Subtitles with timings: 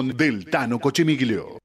[0.00, 1.61] del Tano Cochemiglio.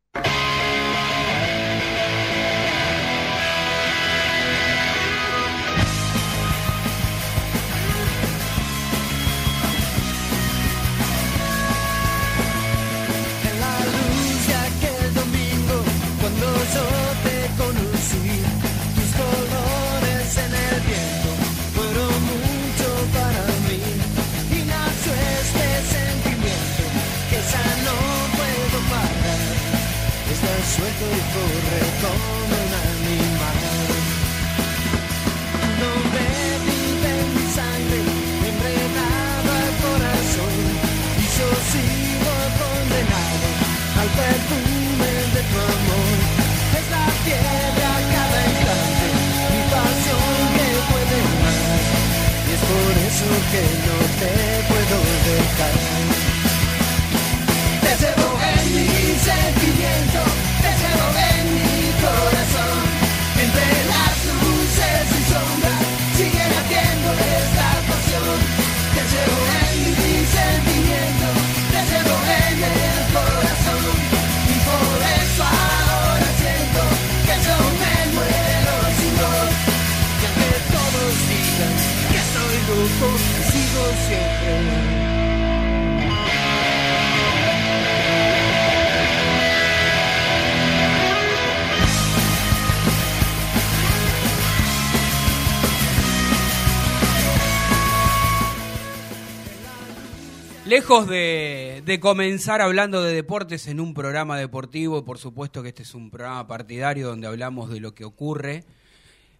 [101.06, 106.09] De, comenzar hablando de deportes en un programa deportivo, por supuesto que este es un
[106.09, 108.64] programa partidario donde hablamos de lo que ocurre,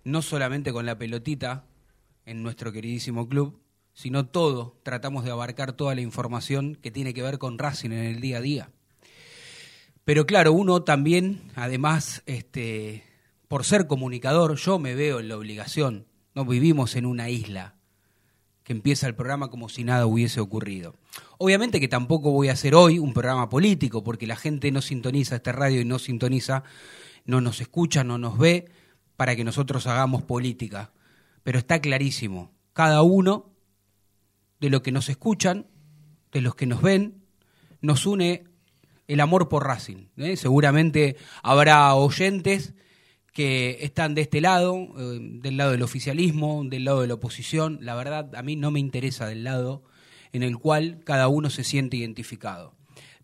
[0.04, 1.66] no solamente con la pelotita
[2.26, 3.60] en nuestro queridísimo club,
[3.94, 8.06] sino todo, tratamos de abarcar toda la información que tiene que ver con Racing en
[8.06, 8.70] el día a día.
[10.06, 13.04] Pero claro, uno también, además, este,
[13.48, 16.06] por ser comunicador, yo me veo en la obligación,
[16.36, 17.77] no vivimos en una isla,
[18.68, 20.94] que empieza el programa como si nada hubiese ocurrido.
[21.38, 25.38] Obviamente que tampoco voy a hacer hoy un programa político, porque la gente no sintoniza
[25.38, 26.64] este radio y no sintoniza,
[27.24, 28.70] no nos escucha, no nos ve,
[29.16, 30.92] para que nosotros hagamos política.
[31.44, 33.54] Pero está clarísimo, cada uno
[34.60, 35.68] de los que nos escuchan,
[36.34, 37.24] de los que nos ven,
[37.80, 38.44] nos une
[39.08, 40.10] el amor por Racing.
[40.18, 40.36] ¿eh?
[40.36, 42.74] Seguramente habrá oyentes
[43.38, 47.78] que están de este lado, eh, del lado del oficialismo, del lado de la oposición.
[47.84, 49.84] La verdad, a mí no me interesa del lado
[50.34, 52.74] en el cual cada uno se siente identificado.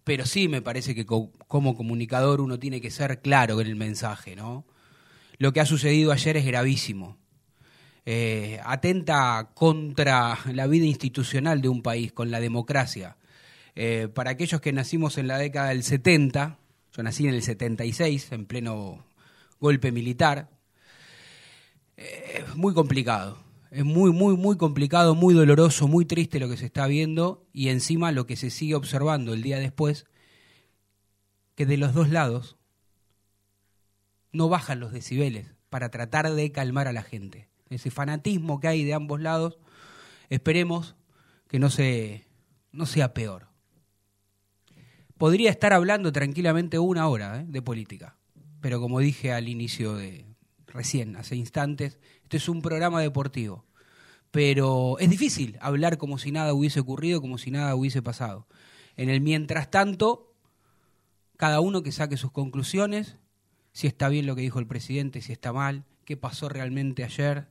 [0.03, 4.35] Pero sí me parece que como comunicador uno tiene que ser claro en el mensaje,
[4.35, 4.67] ¿no?
[5.39, 7.17] Lo que ha sucedido ayer es gravísimo.
[8.05, 13.17] Eh, atenta contra la vida institucional de un país, con la democracia.
[13.73, 16.59] Eh, para aquellos que nacimos en la década del 70,
[16.95, 19.03] yo nací en el 76, en pleno
[19.63, 20.49] golpe militar.
[21.95, 23.41] Es eh, muy complicado.
[23.71, 27.69] Es muy, muy, muy complicado, muy doloroso, muy triste lo que se está viendo y
[27.69, 30.05] encima lo que se sigue observando el día después,
[31.55, 32.57] que de los dos lados
[34.33, 37.47] no bajan los decibeles para tratar de calmar a la gente.
[37.69, 39.59] Ese fanatismo que hay de ambos lados,
[40.29, 40.95] esperemos
[41.47, 42.27] que no, se,
[42.73, 43.47] no sea peor.
[45.17, 47.45] Podría estar hablando tranquilamente una hora ¿eh?
[47.47, 48.17] de política
[48.63, 50.25] pero como dije al inicio de
[50.67, 53.65] recién, hace instantes, este es un programa deportivo.
[54.31, 58.47] Pero es difícil hablar como si nada hubiese ocurrido, como si nada hubiese pasado.
[58.95, 60.33] En el mientras tanto,
[61.35, 63.17] cada uno que saque sus conclusiones,
[63.73, 67.49] si está bien lo que dijo el presidente, si está mal, qué pasó realmente ayer.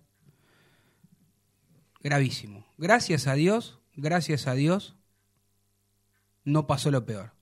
[2.01, 2.65] Gravísimo.
[2.79, 4.97] Gracias a Dios, gracias a Dios,
[6.45, 7.35] no pasó lo peor.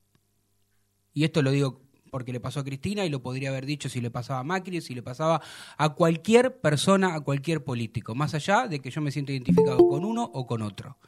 [1.14, 4.00] Y esto lo digo porque le pasó a Cristina y lo podría haber dicho si
[4.00, 5.41] le pasaba a Macri, si le pasaba
[5.76, 10.04] a cualquier persona, a cualquier político, más allá de que yo me siento identificado con
[10.04, 10.99] uno o con otro.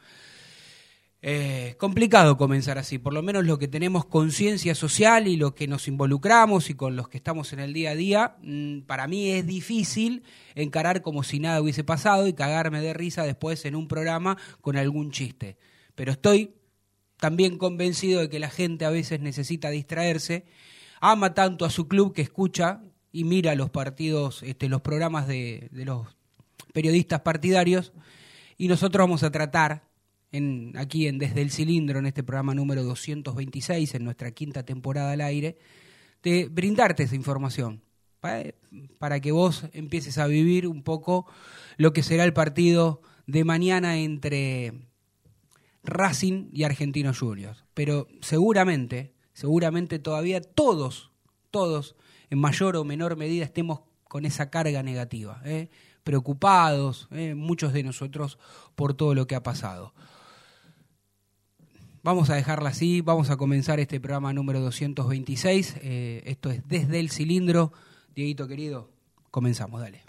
[1.25, 5.69] Eh, complicado comenzar así, por lo menos lo que tenemos conciencia social y lo que
[5.69, 9.31] nos involucramos y con los que estamos en el día a día, mm, para mí
[9.31, 10.25] es difícil
[10.57, 14.77] encarar como si nada hubiese pasado y cagarme de risa después en un programa con
[14.77, 15.59] algún chiste.
[15.95, 16.57] Pero estoy
[17.19, 20.45] también convencido de que la gente a veces necesita distraerse
[21.03, 25.69] ama tanto a su club que escucha y mira los partidos, este, los programas de,
[25.73, 26.07] los
[26.73, 27.93] periodistas partidarios
[28.57, 29.89] y nosotros vamos a tratar
[30.77, 35.21] aquí en Desde el Cilindro, en este programa número 226, en nuestra quinta temporada al
[35.23, 35.59] aire,
[36.23, 37.83] de brindarte esa información
[38.99, 41.27] para que vos empieces a vivir un poco
[41.79, 44.87] lo que será el partido de mañana entre
[45.83, 47.65] Racing y Argentinos Juniors.
[47.75, 51.11] Pero seguramente seguramente todavía todos,
[51.51, 51.97] todos,
[52.31, 55.71] en mayor o menor medida, estemos con esa carga negativa, ¿eh?
[56.05, 57.35] preocupados, ¿eh?
[57.35, 58.39] muchos de nosotros,
[58.75, 59.95] por todo lo que ha pasado.
[62.03, 65.77] Vamos a dejarla así, vamos a comenzar este programa número 226.
[65.83, 67.73] Eh, esto es Desde el Cilindro.
[68.15, 68.91] Dieguito querido,
[69.31, 70.03] comenzamos, dale.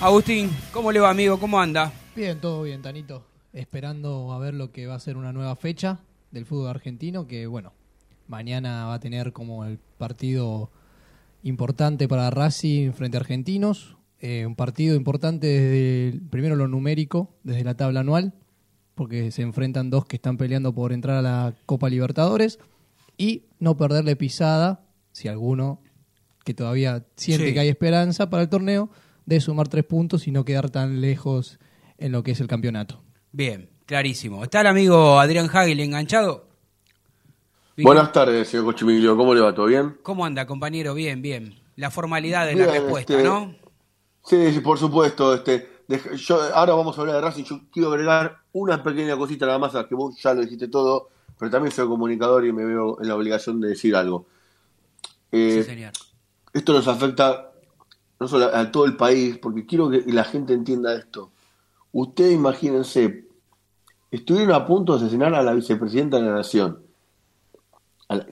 [0.00, 1.38] Agustín, ¿cómo le va, amigo?
[1.40, 1.92] ¿Cómo anda?
[2.14, 3.24] Bien, todo bien, Tanito.
[3.52, 5.98] Esperando a ver lo que va a ser una nueva fecha
[6.30, 7.72] del fútbol argentino, que bueno,
[8.28, 10.70] mañana va a tener como el partido
[11.42, 17.64] importante para Racing frente a Argentinos, eh, un partido importante desde primero lo numérico, desde
[17.64, 18.34] la tabla anual,
[18.94, 22.58] porque se enfrentan dos que están peleando por entrar a la Copa Libertadores,
[23.16, 25.80] y no perderle pisada, si alguno
[26.44, 27.54] que todavía siente Sí.
[27.54, 28.90] que hay esperanza para el torneo,
[29.28, 31.58] de sumar tres puntos y no quedar tan lejos
[31.98, 33.02] en lo que es el campeonato.
[33.30, 34.42] Bien, clarísimo.
[34.42, 36.48] ¿Está el amigo Adrián Hagel enganchado?
[37.76, 39.18] Buenas tardes, señor Cochimiglio.
[39.18, 39.54] ¿Cómo le va?
[39.54, 39.98] ¿Todo bien?
[40.02, 40.94] ¿Cómo anda, compañero?
[40.94, 41.60] Bien, bien.
[41.76, 43.54] La formalidad de la respuesta, este, ¿no?
[44.24, 45.34] Sí, sí, por supuesto.
[45.34, 45.68] Este,
[46.16, 47.44] yo, ahora vamos a hablar de Racing.
[47.44, 51.10] Yo quiero agregar una pequeña cosita nada más, a que vos ya lo dijiste todo,
[51.38, 54.26] pero también soy comunicador y me veo en la obligación de decir algo.
[55.30, 55.92] Eh, sí, señor.
[56.54, 57.47] esto nos afecta
[58.20, 61.30] no solo a todo el país, porque quiero que la gente entienda esto.
[61.92, 63.26] Ustedes imagínense,
[64.10, 66.82] estuvieron a punto de asesinar a la vicepresidenta de la Nación.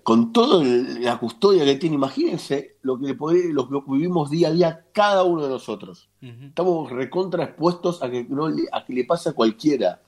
[0.03, 4.53] Con toda la custodia que tiene, imagínense lo que, podría- lo que vivimos día a
[4.53, 6.09] día cada uno de nosotros.
[6.49, 10.01] Estamos recontra expuestos a que, no a que le pase a cualquiera.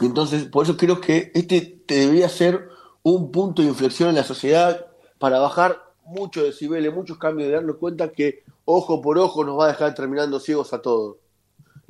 [0.00, 2.70] Entonces, por eso creo que este te debería ser
[3.02, 4.86] un punto de inflexión en la sociedad
[5.18, 9.66] para bajar muchos decibeles, muchos cambios, de darnos cuenta que ojo por ojo nos va
[9.66, 11.16] a dejar terminando ciegos a todos.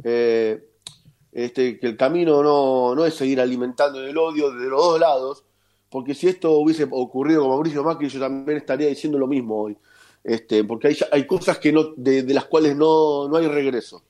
[0.02, 0.68] Eh,
[1.32, 5.44] este, que el camino no, no es seguir alimentando el odio de los dos lados,
[5.90, 9.76] porque si esto hubiese ocurrido con Mauricio Macri, yo también estaría diciendo lo mismo hoy.
[10.22, 14.02] Este, porque hay, hay cosas que no, de, las cuales no, no hay regreso.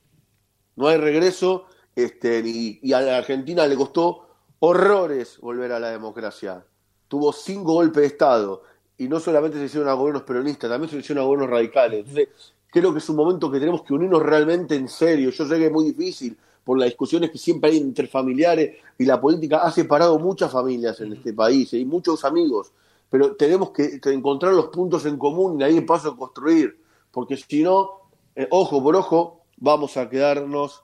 [0.75, 1.65] No hay regreso,
[1.95, 4.27] este, y, y a la Argentina le costó
[4.59, 6.65] horrores volver a la democracia.
[7.07, 8.63] Tuvo cinco golpes de Estado,
[8.97, 11.99] y no solamente se hicieron a gobiernos peronistas, también se hicieron a gobiernos radicales.
[11.99, 12.29] Entonces,
[12.69, 15.29] creo que es un momento que tenemos que unirnos realmente en serio.
[15.29, 19.05] Yo sé que es muy difícil por las discusiones que siempre hay entre familiares y
[19.05, 22.71] la política ha separado muchas familias en este país y muchos amigos,
[23.09, 26.77] pero tenemos que, que encontrar los puntos en común y ahí paso a construir,
[27.11, 27.91] porque si no,
[28.35, 30.83] eh, ojo por ojo, vamos a quedarnos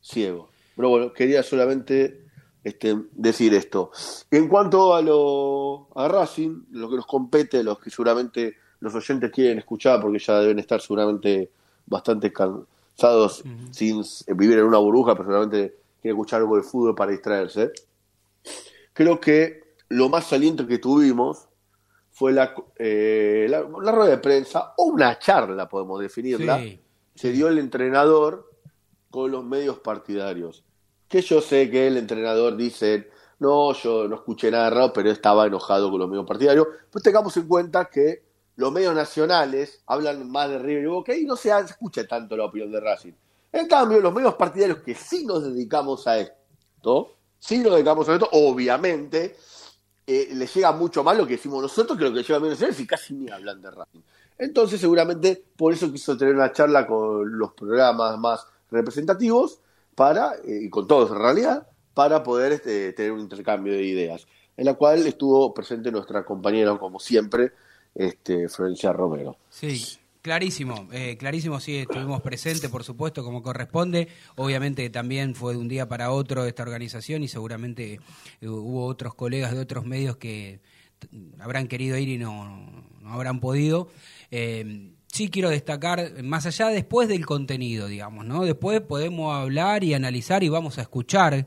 [0.00, 0.48] ciegos.
[0.76, 2.25] Pero bueno, quería solamente
[2.66, 3.90] este, decir esto.
[4.30, 9.30] En cuanto a lo a Racing, lo que nos compete, los que seguramente los oyentes
[9.30, 11.50] quieren escuchar, porque ya deben estar seguramente
[11.86, 14.02] bastante cansados sin
[14.36, 17.70] vivir en una burbuja, pero seguramente quieren escuchar algo de fútbol para distraerse.
[18.92, 21.46] Creo que lo más saliente que tuvimos
[22.10, 26.80] fue la, eh, la, la rueda de prensa, o una charla, podemos definirla, Sí.
[27.14, 28.50] se dio el entrenador
[29.10, 30.64] con los medios partidarios.
[31.08, 35.46] Que yo sé que el entrenador dice, no, yo no escuché nada raro, pero estaba
[35.46, 36.66] enojado con los medios partidarios.
[36.90, 38.24] Pues tengamos en cuenta que
[38.56, 42.46] los medios nacionales hablan más de River y Boca y no se escucha tanto la
[42.46, 43.12] opinión de Racing.
[43.52, 48.14] En cambio, los medios partidarios que sí nos dedicamos a esto, sí nos dedicamos a
[48.14, 49.36] esto, obviamente,
[50.06, 52.54] eh, les llega mucho más lo que decimos nosotros que lo que llega a medios
[52.54, 54.00] nacionales y casi ni hablan de Racing.
[54.38, 59.60] Entonces, seguramente, por eso quiso tener una charla con los programas más representativos
[59.96, 64.28] para, eh, y con todos en realidad, para poder este, tener un intercambio de ideas,
[64.56, 67.52] en la cual estuvo presente nuestra compañera, como siempre,
[67.94, 69.38] este, Florencia Romero.
[69.48, 74.08] Sí, clarísimo, eh, clarísimo, sí, estuvimos presentes, por supuesto, como corresponde.
[74.36, 78.00] Obviamente también fue de un día para otro esta organización y seguramente
[78.40, 80.60] eh, hubo otros colegas de otros medios que
[81.40, 83.88] habrán querido ir y no, no habrán podido.
[84.30, 88.44] Eh, sí quiero destacar, más allá después del contenido, digamos, ¿no?
[88.44, 91.46] Después podemos hablar y analizar y vamos a escuchar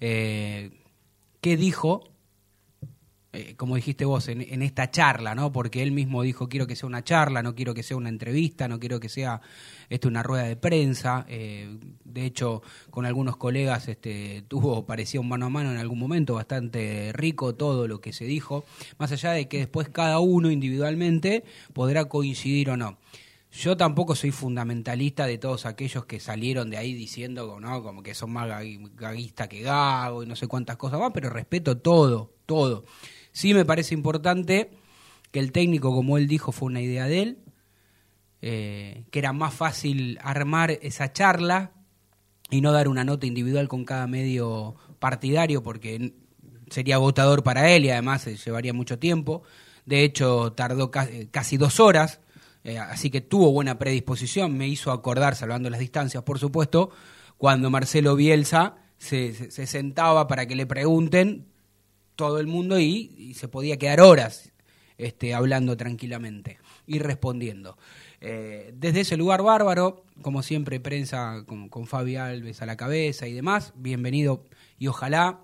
[0.00, 0.70] eh,
[1.40, 2.11] qué dijo
[3.34, 5.52] eh, como dijiste vos, en, esta charla, ¿no?
[5.52, 8.68] Porque él mismo dijo, quiero que sea una charla, no quiero que sea una entrevista,
[8.68, 9.40] no quiero que sea
[9.88, 11.24] este, una rueda de prensa.
[11.28, 15.98] Eh, de hecho, con algunos colegas este, tuvo, parecía un mano a mano en algún
[15.98, 18.64] momento, bastante rico todo lo que se dijo,
[18.98, 22.98] más allá de que después cada uno individualmente podrá coincidir o no.
[23.50, 27.82] Yo tampoco soy fundamentalista de todos aquellos que salieron de ahí diciendo ¿no?
[27.82, 31.28] como que son más gagui- gaguistas que Gago y no sé cuántas cosas más, pero
[31.28, 32.84] respeto todo, todo.
[33.32, 34.70] Sí me parece importante
[35.30, 37.38] que el técnico, como él dijo, fue una idea de él.
[38.44, 41.70] eh, que era más fácil armar esa charla
[42.50, 46.14] y no dar una nota individual con cada medio partidario porque
[46.68, 49.42] sería votador para él y además eh, llevaría mucho tiempo.
[49.86, 52.20] De hecho, tardó eh, casi dos horas,
[52.90, 54.56] así que tuvo buena predisposición.
[54.56, 56.90] Me hizo acordar, salvando las distancias, por supuesto,
[57.38, 61.46] cuando Marcelo Bielsa se, se sentaba para que le pregunten
[62.16, 64.52] todo el mundo y, se podía quedar horas
[64.98, 67.78] este, hablando tranquilamente y respondiendo.
[68.20, 73.26] Eh, desde ese lugar bárbaro, como siempre, prensa con, con Fabi Alves a la cabeza
[73.26, 74.44] y demás, bienvenido
[74.78, 75.40] y ojalá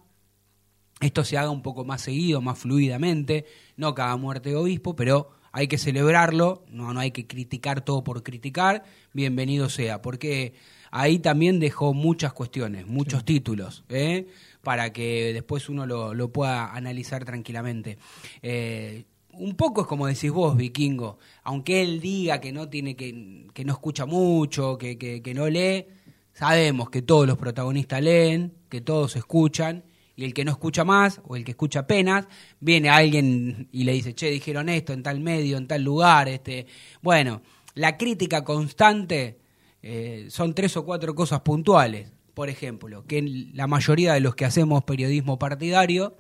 [1.01, 3.47] esto se haga un poco más seguido, más fluidamente,
[3.77, 8.05] no cada muerte de obispo, pero hay que celebrarlo, no, no hay que criticar todo
[8.05, 10.55] por criticar, bienvenido sea, porque
[10.91, 13.85] ahí también dejó muchas cuestiones, muchos títulos.
[13.89, 14.27] ¿eh?
[14.62, 17.99] Para que después uno lo, pueda analizar tranquilamente.
[18.43, 23.47] Eh, un poco es como decís vos, Vikingo, aunque él diga que no tiene que,
[23.55, 25.87] que no escucha mucho, que, que, no lee,
[26.33, 29.85] sabemos que todos los protagonistas leen, que todos escuchan,
[30.17, 32.27] y el que no escucha más, o el que escucha apenas,
[32.59, 36.67] viene alguien y le dice, che, dijeron esto en tal medio, en tal lugar, este,
[37.00, 37.43] bueno,
[37.75, 39.38] la crítica constante
[39.81, 43.21] eh, son tres o cuatro cosas puntuales por ejemplo, que
[43.52, 46.16] la mayoría de los que hacemos periodismo partidario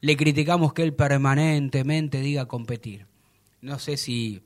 [0.00, 3.06] le criticamos que él permanentemente diga competir.
[3.60, 4.44] No sé si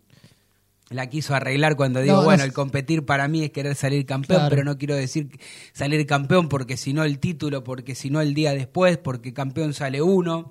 [0.88, 4.64] la quiso arreglar cuando digo, bueno, el competir para mí es querer salir campeón, pero
[4.64, 5.38] no quiero decir
[5.74, 9.74] salir campeón porque si no el título, porque si no el día después, porque campeón
[9.74, 10.50] sale uno.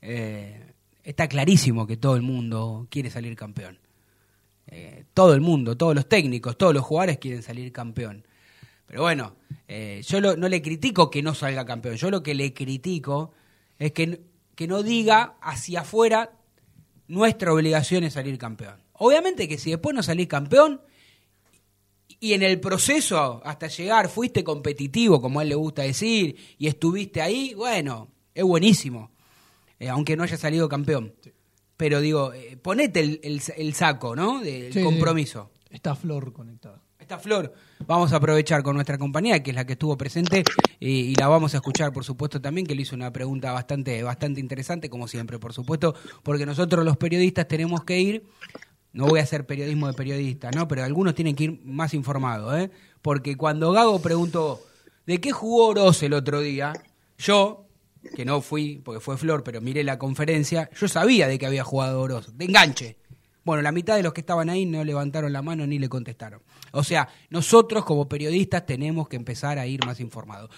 [0.00, 0.72] Eh,
[1.04, 3.78] está clarísimo que todo el mundo quiere salir campeón.
[4.68, 8.24] Eh, todo el mundo, todos los técnicos, todos los jugadores quieren salir campeón.
[8.90, 9.36] Pero bueno,
[9.68, 11.94] eh, yo no le critico que no salga campeón.
[11.94, 13.30] Yo lo que le critico
[13.78, 14.20] es que,
[14.56, 16.32] que no diga hacia afuera
[17.06, 18.82] nuestra obligación es salir campeón.
[18.94, 20.80] Obviamente que si después no salís campeón
[22.18, 26.66] y en el proceso hasta llegar fuiste competitivo, como a él le gusta decir, y
[26.66, 29.12] estuviste ahí, bueno, es buenísimo,
[29.78, 31.14] eh, aunque no haya salido campeón.
[31.76, 34.40] Pero digo, eh, ponete el, saco, ¿no?
[34.40, 35.52] Del compromiso.
[35.70, 36.82] Está Flor conectada
[37.18, 37.52] flor
[37.86, 40.44] vamos a aprovechar con nuestra compañía, que es la que estuvo presente,
[40.78, 44.40] y, la vamos a escuchar, por supuesto, también, que le hizo una pregunta bastante, bastante
[44.40, 48.24] interesante, como siempre, por supuesto, porque nosotros los periodistas tenemos que ir,
[48.92, 50.66] no voy a hacer periodismo de periodista, ¿no?
[50.68, 52.70] Pero algunos tienen que ir más informados, ¿eh?
[53.02, 54.60] Porque cuando Gago preguntó,
[55.06, 56.72] ¿de qué jugó Oroz el otro día?
[57.18, 57.66] Yo,
[58.16, 61.64] que no fui, porque fue Flor, pero miré la conferencia, yo sabía de que había
[61.64, 62.96] jugado Oroz, de enganche.
[63.44, 66.40] Bueno, la mitad de los que estaban ahí no levantaron la mano ni le contestaron.
[66.72, 70.50] O sea, nosotros como periodistas tenemos que empezar a ir más informados.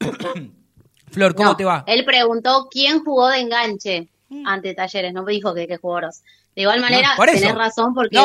[1.10, 1.84] Flor, ¿cómo te va?
[1.86, 4.46] Él preguntó quién jugó de enganche mm.
[4.46, 6.22] ante Talleres, no me dijo que qué jugadores.
[6.56, 8.18] De igual manera, tenés razón porque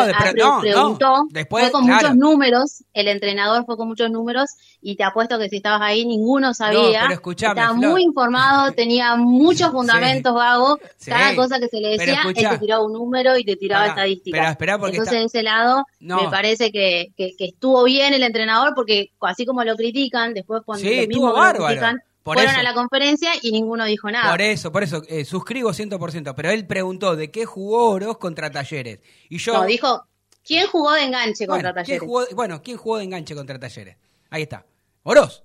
[0.61, 5.49] preguntó, fue con muchos números, el entrenador fue con muchos números y te apuesto que
[5.49, 7.09] si estabas ahí ninguno sabía.
[7.11, 12.57] Estaba muy informado, tenía muchos fundamentos vagos, cada cosa que se le decía, él te
[12.57, 14.57] tiraba un número y te tiraba estadísticas.
[14.57, 19.65] Entonces, de ese lado, me parece que, que, estuvo bien el entrenador porque así como
[19.65, 24.29] lo critican, después cuando sí, lo critican, fueron a la conferencia y ninguno dijo nada.
[24.29, 28.51] Por eso, por eso, eh, suscribo 100%, pero él preguntó de qué jugó Oroz contra
[28.51, 28.99] Talleres.
[29.29, 29.53] Y yo...
[29.53, 30.05] No, dijo,
[30.43, 32.07] ¿quién jugó de enganche contra Talleres?
[32.35, 33.97] bueno, ¿quién jugó de enganche contra Talleres?
[34.29, 34.65] Ahí está.
[35.03, 35.43] Oroz.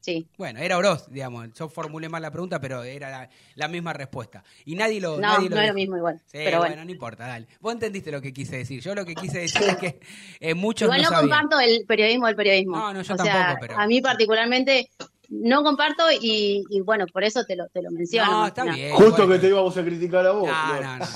[0.00, 0.26] Sí.
[0.38, 1.52] Bueno, era Oroz, digamos.
[1.52, 4.42] Yo formulé mal la pregunta, pero era la, misma respuesta.
[4.64, 5.16] Y nadie lo.
[5.16, 6.18] No, nadie no es lo mismo igual.
[6.24, 6.84] Sí, pero bueno.
[6.84, 7.46] no importa, dale.
[7.60, 8.80] Vos entendiste lo que quise decir.
[8.80, 10.00] Yo lo que quise decir es que
[10.40, 10.86] eh, muchos.
[10.86, 12.76] Igual no, comparto el periodismo del periodismo.
[12.76, 13.78] No, no, yo tampoco, pero.
[13.78, 14.88] A mí, particularmente,
[15.28, 18.30] no comparto y, bueno, por eso te lo, te lo menciono.
[18.30, 18.94] No, está bien.
[18.94, 20.48] Justo que te íbamos a criticar a vos.
[20.48, 21.06] No, no, no.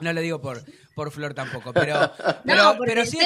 [0.00, 0.62] No, lo digo por,
[0.94, 2.10] por Flor tampoco, pero,
[2.44, 3.18] pero, pero sí,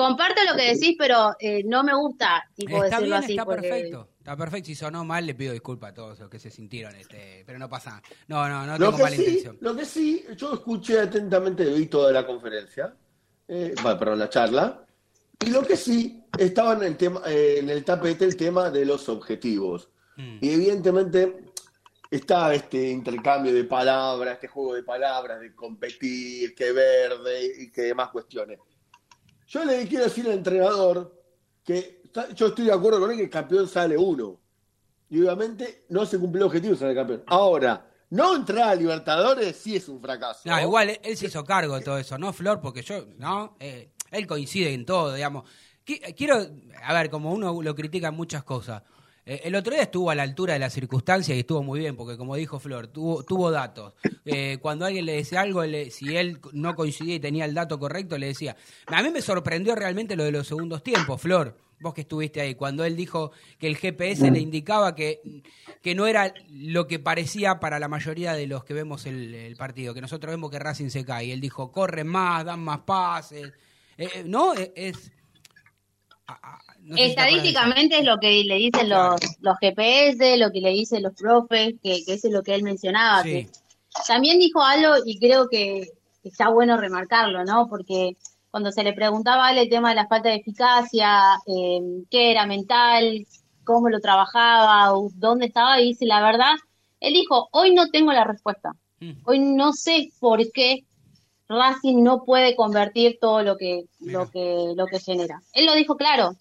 [0.00, 3.32] Comparto lo que decís, pero eh, no me gusta tipo, está decirlo así.
[3.32, 4.08] Está perfecto.
[4.18, 4.66] Está perfecto.
[4.66, 7.68] Si sonó mal, le pido disculpas a todos los que se sintieron, este, pero no
[7.68, 8.02] pasa nada.
[8.28, 9.58] No, no, no tengo mala intención.
[9.60, 12.94] Lo que sí, yo escuché atentamente, vi toda la conferencia,
[13.48, 14.86] eh, perdón, la charla,
[15.44, 18.84] y lo que sí, estaba en el, tema, eh, en el tapete el tema de
[18.84, 19.90] los objetivos.
[20.16, 20.38] Mm.
[20.40, 21.44] Y evidentemente
[22.10, 27.82] está este intercambio de palabras, este juego de palabras, de competir, que verde y que
[27.82, 28.58] demás cuestiones.
[29.46, 31.20] Yo le quiero decir al entrenador
[31.64, 32.02] que
[32.34, 34.40] yo estoy de acuerdo con él que el campeón sale uno.
[35.08, 37.24] Y obviamente no se cumplió el objetivo de ser campeón.
[37.26, 40.42] Ahora, no entrar a Libertadores sí es un fracaso.
[40.44, 42.60] No, igual él se hizo cargo de todo eso, ¿no, Flor?
[42.60, 43.56] Porque yo, ¿no?
[43.60, 45.48] Eh, él coincide en todo, digamos.
[46.16, 46.46] Quiero,
[46.82, 48.82] a ver, como uno lo critica en muchas cosas,
[49.26, 51.94] Eh, el otro día estuvo a la altura de las circunstancias y estuvo muy bien,
[51.94, 53.94] porque como dijo Flor, tuvo, datos.
[54.24, 58.18] Eh, cuando alguien le decía algo, si él no coincidía y tenía el dato correcto,
[58.18, 58.56] le decía.
[58.86, 62.54] A mí me sorprendió realmente lo de los segundos tiempos, Flor, vos que estuviste ahí,
[62.54, 65.20] cuando él dijo que el GPS le indicaba que,
[65.82, 69.94] que no era lo que parecía para la mayoría de los que vemos el, partido,
[69.94, 71.26] que nosotros vemos que Racing se cae.
[71.26, 73.52] Y él dijo, corren más, dan más pases.
[73.96, 74.54] Eh, ¿No?
[74.54, 75.12] Es
[76.96, 81.74] Estadísticamente es lo que le dicen los, los GPS, lo que le dicen los profes,
[81.82, 83.22] que, que eso es lo que él mencionaba.
[84.06, 85.88] también dijo algo y creo que
[86.24, 87.68] está bueno remarcarlo, ¿no?
[87.68, 88.16] Porque
[88.50, 93.26] cuando se le preguntaba el tema de la falta de eficacia, eh, qué era mental,
[93.64, 96.54] cómo lo trabajaba, dónde estaba, y dice la verdad,
[96.98, 98.72] él dijo, hoy no tengo la respuesta.
[99.00, 99.12] Mm.
[99.24, 100.84] Hoy no sé por qué
[101.50, 105.42] Racing no puede convertir todo lo que, lo que, lo que genera.
[105.52, 106.36] Él lo dijo claro,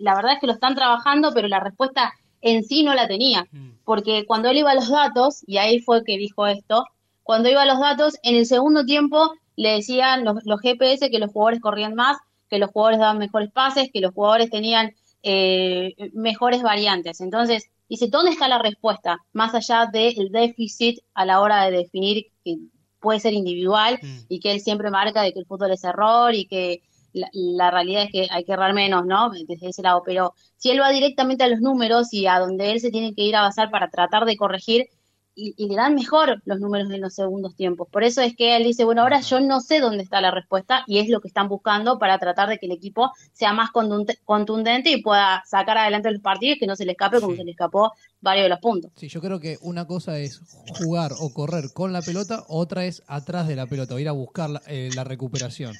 [0.00, 3.46] la verdad es que lo están trabajando, pero la respuesta en sí no la tenía,
[3.52, 3.70] mm.
[3.84, 6.84] porque cuando él iba a los datos, y ahí fue que dijo esto,
[7.22, 11.32] cuando iba a los datos, en el segundo tiempo le decían los, GPS que los
[11.32, 12.16] jugadores corrían más,
[12.48, 17.20] que los jugadores daban mejores pases, que los jugadores tenían eh, mejores variantes.
[17.20, 19.18] Entonces, dice, ¿dónde está la respuesta?
[19.32, 22.58] Más allá del déficit a la hora de definir que
[23.06, 24.18] puede ser individual mm.
[24.28, 26.82] y que él siempre marca de que el fútbol es error y que
[27.12, 29.30] la, realidad es que hay que errar menos, ¿no?
[29.30, 32.80] Desde ese lado, pero si él va directamente a los números y a donde él
[32.80, 34.88] se tiene que ir a basar para tratar de corregir,
[35.36, 37.88] y, le dan mejor los números en los segundos tiempos.
[37.90, 40.82] Por eso es que él dice, bueno, ahora yo no sé dónde está la respuesta
[40.86, 44.90] y es lo que están buscando para tratar de que el equipo sea más contundente
[44.90, 47.92] y pueda sacar adelante los partidos que no se le escape como se le escapó
[48.20, 48.90] varios de los puntos.
[48.96, 50.40] Sí, yo creo que una cosa es
[50.78, 54.12] jugar o correr con la pelota, otra es atrás de la pelota, o ir a
[54.12, 55.74] buscar la eh, recuperación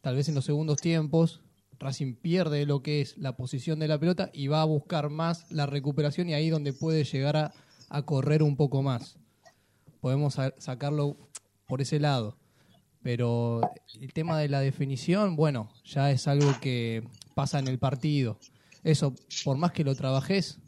[0.00, 1.42] tal vez en los segundos tiempos,
[1.78, 5.46] Racing pierde lo que es la posición de la pelota y va a buscar más
[5.50, 7.54] la recuperación y ahí donde puede llegar a,
[8.02, 9.18] correr un poco más.
[10.00, 11.16] Podemos sacarlo
[11.66, 12.36] por ese lado.
[13.02, 13.60] Pero
[14.00, 17.04] el tema de la definición, bueno, ya es algo que
[17.34, 18.38] pasa en el partido.
[18.82, 19.14] Eso,
[19.44, 20.58] por más que lo trabajes,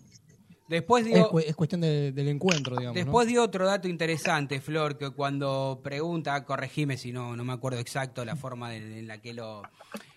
[0.71, 2.95] Después dio, es, cuestión del encuentro, digamos.
[2.95, 7.81] Después dio otro dato interesante, Flor, que cuando pregunta, corregime si no, no me acuerdo
[7.81, 9.63] exacto la forma en la que lo,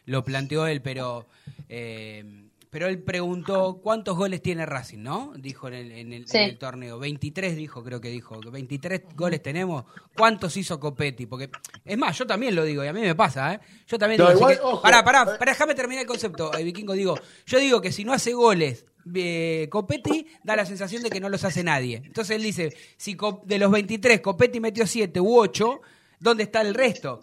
[0.05, 1.25] lo planteó él, pero
[1.69, 5.31] eh, pero él preguntó cuántos goles tiene Racing, ¿no?
[5.37, 6.97] Dijo en el, el, torneo.
[6.97, 8.39] 23 dijo, creo que dijo.
[8.39, 9.85] 23 goles tenemos.
[10.17, 11.27] ¿Cuántos hizo Copetti?
[11.27, 11.51] Porque,
[11.85, 13.59] es más, yo también lo digo, y a mí me pasa, ¿eh?
[13.85, 14.81] Yo también digo.
[14.81, 16.93] pará, pará, pará, déjame terminar el concepto, eh, Vikingo.
[16.93, 21.19] Digo, yo digo que si no hace goles eh, Copetti, da la sensación de que
[21.19, 22.01] no los hace nadie.
[22.03, 25.79] Entonces él dice, si de los 23 Copetti metió 7 u 8,
[26.19, 27.19] ¿dónde está el resto?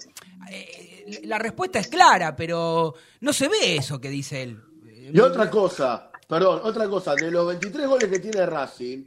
[0.49, 4.70] Eh, la respuesta es clara, pero no se ve eso que dice él.
[5.13, 9.05] Y otra cosa, perdón, otra cosa, de los 23 goles que tiene Racing,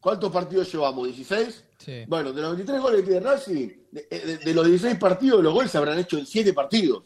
[0.00, 1.08] ¿cuántos partidos llevamos?
[1.08, 1.62] ¿16?
[1.78, 2.04] Sí.
[2.06, 5.78] Bueno, de los 23 goles que tiene Racing, de, los 16 partidos, los goles se
[5.78, 7.04] habrán hecho en 7 partidos.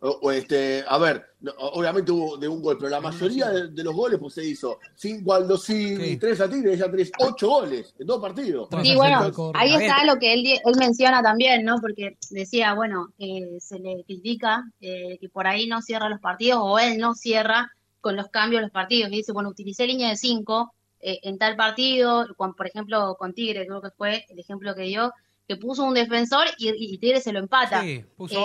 [0.00, 1.24] O, este, a ver,
[1.58, 5.34] obviamente hubo de un gol, pero la mayoría de, los goles pues se hizo 5
[5.34, 8.68] al 2 y 3 a Tigre, ya 3, 8 goles en dos partidos.
[8.82, 11.80] Sí, bueno, ahí está lo que él, él menciona también, ¿no?
[11.80, 16.60] Porque decía, bueno, eh, se le critica eh, que por ahí no cierra los partidos
[16.62, 19.12] o él no cierra con los cambios de los partidos.
[19.12, 23.66] Y dice, bueno, utilicé línea de 5 eh, en tal partido, por ejemplo, con Tigre,
[23.66, 25.12] creo que fue el ejemplo que dio,
[25.46, 27.86] que puso un defensor y, Tigre se lo empata.
[27.86, 28.04] Eh,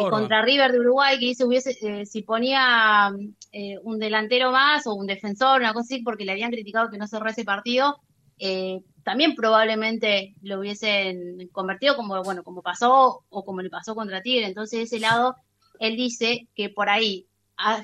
[0.10, 3.12] contra River de Uruguay, que dice, hubiese, eh, si ponía
[3.84, 7.08] un delantero más o un defensor, una cosa así, porque le habían criticado que no
[7.08, 8.00] cerró ese partido,
[9.04, 14.46] también probablemente lo hubiesen convertido como, bueno, como pasó o como le pasó contra Tigre.
[14.46, 15.36] Entonces, de ese lado,
[15.80, 17.28] él dice que por ahí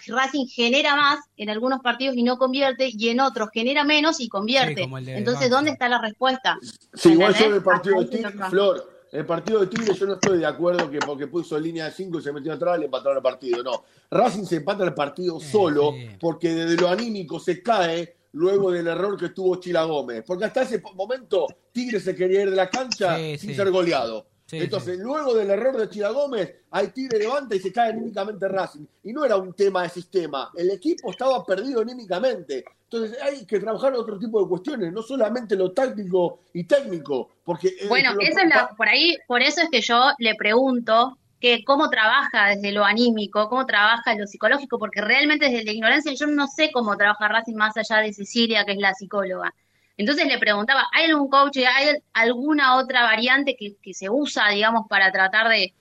[0.08, 4.28] Racing genera más en algunos partidos y no convierte, y en otros genera menos y
[4.28, 4.90] convierte.
[5.08, 6.58] Entonces, ¿dónde está la respuesta?
[6.94, 10.14] Sí, igual yo en el partido de Tigre, Flor, el partido de Tigre yo no
[10.14, 13.18] estoy de acuerdo que porque puso línea de 5 y se metió atrás le empataron
[13.18, 13.64] el partido.
[13.64, 18.88] No, Racing se empata el partido solo porque desde lo anímico se cae luego del
[18.88, 20.24] error que tuvo Chila Gómez.
[20.26, 24.28] Porque hasta ese momento Tigre se quería ir de la cancha sin ser goleado.
[24.52, 28.86] Entonces, luego del error de Chila Gómez, hay Tigre levanta y se cae anímicamente Racing.
[29.04, 32.64] Y no era un tema de sistema, el equipo estaba perdido anímicamente.
[32.92, 37.30] Entonces hay que trabajar otro tipo de cuestiones, no solamente lo táctico y técnico.
[37.44, 41.64] Porque, eh, bueno, eso es por ahí, por eso es que yo le pregunto que
[41.64, 46.28] cómo trabaja desde lo anímico, cómo trabaja lo psicológico, porque realmente desde la ignorancia yo
[46.28, 49.54] no sé cómo trabaja Racing más allá de Cecilia, que es la psicóloga.
[50.00, 55.12] Entonces le preguntaba, ¿hay algún coach, hay alguna otra variante que, se usa, digamos, para
[55.12, 55.74] tratar de,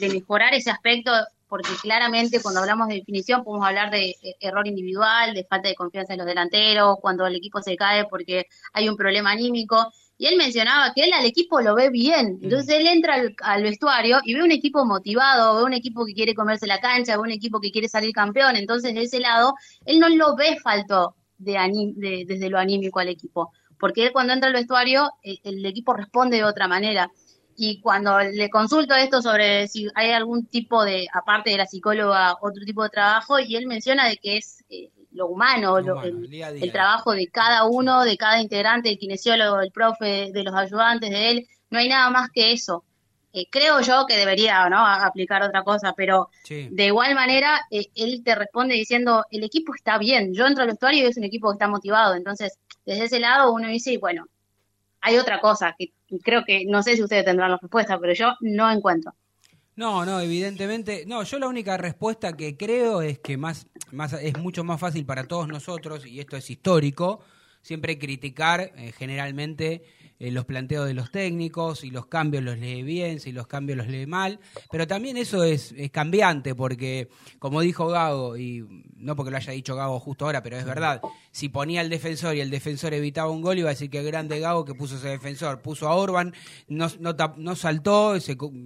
[0.00, 1.10] mejorar ese aspecto
[1.48, 5.74] porque claramente cuando hablamos de definición podemos hablar de eh, error individual, de falta de
[5.74, 9.92] confianza en los delanteros, cuando el equipo se cae porque hay un problema anímico.
[10.16, 12.38] Y él mencionaba que él al equipo lo ve bien.
[12.42, 16.34] Entonces él entra al, vestuario y ve un equipo motivado, ve un equipo que quiere
[16.34, 18.54] comerse la cancha, ve un equipo que quiere salir campeón.
[18.54, 19.54] Entonces de ese lado,
[19.86, 23.52] él no lo ve falto de, desde lo anímico al equipo.
[23.78, 27.10] Porque él cuando entra al vestuario, el, el equipo responde de otra manera.
[27.56, 32.36] Y cuando le consulto esto sobre si hay algún tipo de, aparte de la psicóloga,
[32.40, 37.12] otro tipo de trabajo, y él menciona de que es eh, lo humano, el, trabajo
[37.12, 41.46] de cada uno, de cada integrante, el kinesiólogo, el profe, de los ayudantes de él,
[41.70, 42.84] no hay nada más que eso.
[43.38, 44.84] Eh, creo yo que debería ¿no?
[44.84, 49.96] aplicar otra cosa, pero de igual manera eh, él te responde diciendo, el equipo está
[49.96, 53.20] bien, yo entro al vestuario y es un equipo que está motivado, entonces desde ese
[53.20, 54.26] lado uno dice, bueno,
[55.00, 55.92] hay otra cosa que
[56.24, 59.14] creo que, no sé si ustedes tendrán la respuesta, pero yo no encuentro.
[59.76, 61.04] No, no, evidentemente.
[61.06, 65.06] No, yo la única respuesta que creo es que más, más es mucho más fácil
[65.06, 67.20] para todos nosotros, y esto es histórico,
[67.62, 69.84] siempre criticar eh, generalmente
[70.18, 73.78] eh, los planteos de los técnicos, si los cambios los lee bien, si los cambios
[73.78, 79.30] los lee mal, pero también eso es, cambiante porque, como dijo Gago, y no porque
[79.30, 81.00] lo haya dicho Gago justo ahora, pero es verdad,
[81.30, 84.40] si ponía al defensor y el defensor evitaba un gol, iba a decir que grande
[84.40, 86.34] Gago que puso ese defensor, puso a Orban,
[86.68, 88.14] no, no, saltó,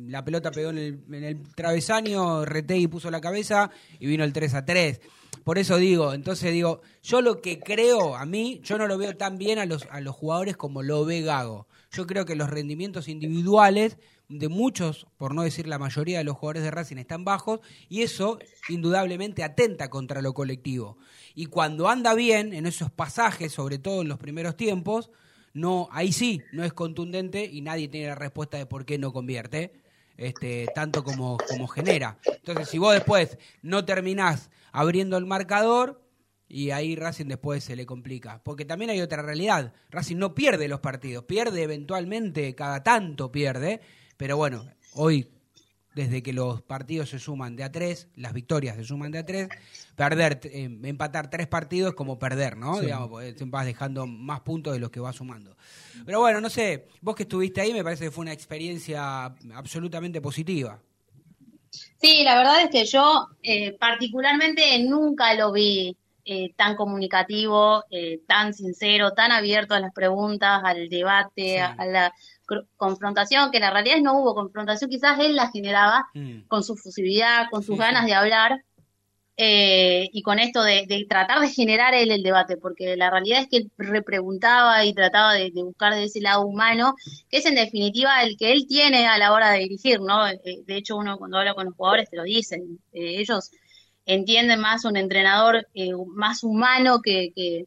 [0.09, 4.33] la pelota pegó en el, en el travesaño, y puso la cabeza y vino el
[4.33, 5.01] 3 a 3.
[5.45, 9.17] Por eso digo, entonces digo, yo lo que creo, a mí, yo no lo veo
[9.17, 11.67] tan bien a los, a los jugadores como lo ve Gago.
[11.91, 16.37] Yo creo que los rendimientos individuales de muchos, por no decir la mayoría de los
[16.37, 20.97] jugadores de Racing están bajos y eso indudablemente atenta contra lo colectivo.
[21.35, 25.11] Y cuando anda bien en esos pasajes, sobre todo en los primeros tiempos,
[25.55, 29.13] no ahí sí no es contundente y nadie tiene la respuesta de por qué no
[29.13, 29.82] convierte
[30.17, 32.19] este, tanto como, como genera.
[32.25, 36.03] Entonces, si vos después no terminás abriendo el marcador,
[36.53, 38.43] y ahí Racing después se le complica.
[38.45, 39.73] Porque también hay otra realidad.
[39.91, 43.81] Racing no pierde los partidos, pierde eventualmente, cada tanto pierde,
[44.19, 45.31] pero bueno, hoy
[45.95, 49.27] desde que los partidos se suman de a tres, las victorias se suman de a
[49.27, 49.49] tres,
[49.95, 52.81] perder, eh, empatar tres partidos es como perder, ¿no?
[52.81, 55.57] Digamos, vas dejando más puntos de los que vas sumando.
[56.05, 59.25] Pero bueno, no sé, vos que estuviste ahí me parece que fue una experiencia
[59.55, 60.81] absolutamente positiva.
[62.01, 67.85] Sí, la verdad es que yo eh, particularmente nunca lo vi eh, tan comunicativo,
[68.27, 72.13] tan sincero, tan abierto a las preguntas, al debate, a la
[72.77, 76.43] confrontación, que la realidad es no hubo confrontación, quizás él la generaba mm.
[76.49, 78.63] con su fusibilidad, con sus ganas de hablar
[79.39, 83.49] eh, y con esto de, tratar de generar él el debate, porque la realidad es
[83.49, 86.95] que él repreguntaba y trataba de, buscar de ese lado humano,
[87.31, 90.29] que es en definitiva el que él tiene a la hora de dirigir, ¿no?
[90.29, 93.51] Eh, de hecho, uno cuando habla con los jugadores te lo dicen, eh, ellos
[94.05, 95.67] entienden más un entrenador
[96.09, 97.67] más humano que,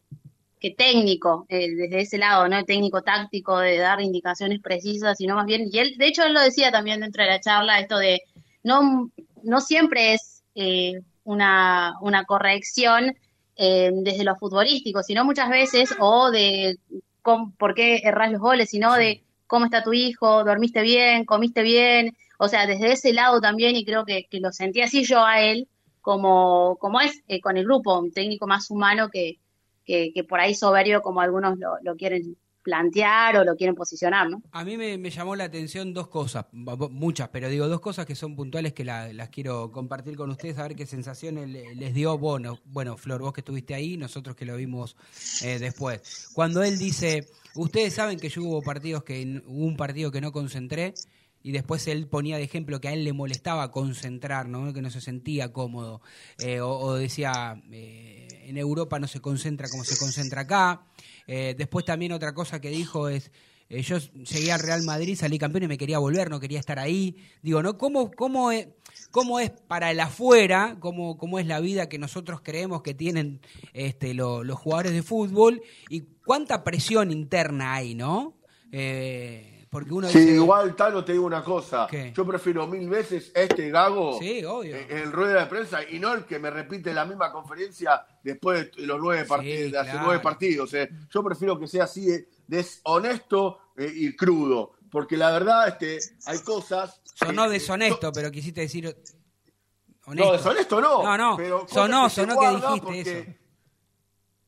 [0.72, 2.63] técnico, eh, desde ese lado, ¿no?
[2.63, 6.41] Técnico táctico de dar indicaciones precisas, sino más bien, y él, de hecho, él lo
[6.41, 8.22] decía también dentro de la charla, esto de
[8.63, 9.12] no,
[9.44, 13.15] no siempre es eh, una, una corrección
[13.58, 16.78] eh, desde lo futbolístico, sino muchas veces, o de
[17.58, 22.15] por qué erras los goles, sino de cómo está tu hijo, dormiste bien, comiste bien,
[22.38, 25.41] o sea, desde ese lado también, y creo que, que lo sentí así yo a
[25.41, 25.68] él,
[26.02, 29.39] como, como es con el grupo, un técnico más humano que,
[29.86, 34.41] que, por ahí soberbio como algunos lo, quieren plantear o lo quieren posicionar, ¿no?
[34.52, 38.36] A mí me, llamó la atención dos cosas, muchas, pero digo dos cosas que son
[38.36, 42.98] puntuales que las quiero compartir con ustedes, a ver qué sensaciones les dio, bueno, bueno,
[42.98, 44.98] Flor, vos que estuviste ahí, nosotros que lo vimos
[45.43, 46.32] eh, después.
[46.34, 50.32] Cuando él dice, ustedes saben que yo hubo partidos que, hubo un partido que no
[50.32, 50.95] concentré,
[51.46, 54.74] y después él ponía de ejemplo que a él le molestaba concentrar, ¿no?
[54.74, 56.02] que no se sentía cómodo,
[56.40, 60.88] eh, o, decía, eh, en Europa no se concentra como se concentra acá.
[61.28, 63.30] Eh, después también otra cosa que dijo es,
[63.70, 67.16] yo llegué al Real Madrid, salí campeón y me quería volver, no quería estar ahí.
[67.44, 67.78] Digo, ¿no?
[67.78, 68.68] ¿Cómo, cómo, es,
[69.12, 73.40] cómo es para el afuera, cómo, cómo es la vida que nosotros creemos que tienen
[73.74, 78.36] este, los jugadores de fútbol y cuánta presión interna hay, ¿no?
[78.72, 81.86] Eh, porque uno sí, igual, Tano, te digo una cosa.
[82.14, 86.40] Yo prefiero mil veces este Gago En, el rueda de prensa y no el que
[86.40, 90.74] me repite la misma conferencia después de los nueve partidos, de hace nueve partidos.
[90.76, 90.90] Eh.
[91.10, 92.08] Yo prefiero que sea así
[92.48, 94.76] deshonesto eh, y crudo.
[94.90, 97.02] Porque la verdad, este, hay cosas.
[97.14, 98.96] Sonó deshonesto, pero quisiste decir.
[100.06, 100.32] Honesto.
[100.32, 101.04] No, deshonesto no.
[101.04, 101.36] No, no.
[101.36, 103.45] Pero sonó, sonó que dijiste eso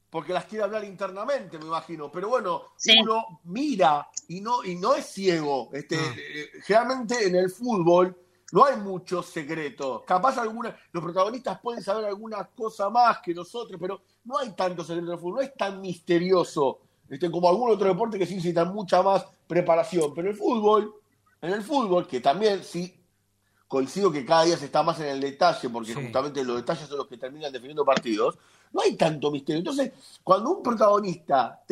[0.09, 2.11] porque las quiere hablar internamente, me imagino.
[2.11, 2.63] Pero bueno,
[3.01, 5.69] uno mira y no, y no es ciego.
[5.73, 6.15] Este, ah.
[6.17, 8.15] eh, Generalmente en el fútbol
[8.51, 10.03] no hay mucho secreto.
[10.07, 14.83] Capaz alguna, los protagonistas pueden saber alguna cosa más que nosotros, pero no hay tanto
[14.83, 18.35] secreto en el fútbol, no es tan misterioso este, como algún otro deporte que sí
[18.35, 20.13] necesita mucha más preparación.
[20.13, 20.93] Pero el fútbol,
[21.41, 22.93] en el fútbol, que también sí
[23.67, 26.99] coincido que cada día se está más en el detalle, porque justamente los detalles son
[26.99, 28.37] los que terminan definiendo partidos,
[28.73, 29.59] no hay tanto misterio.
[29.59, 29.91] Entonces,
[30.23, 31.63] cuando un protagonista,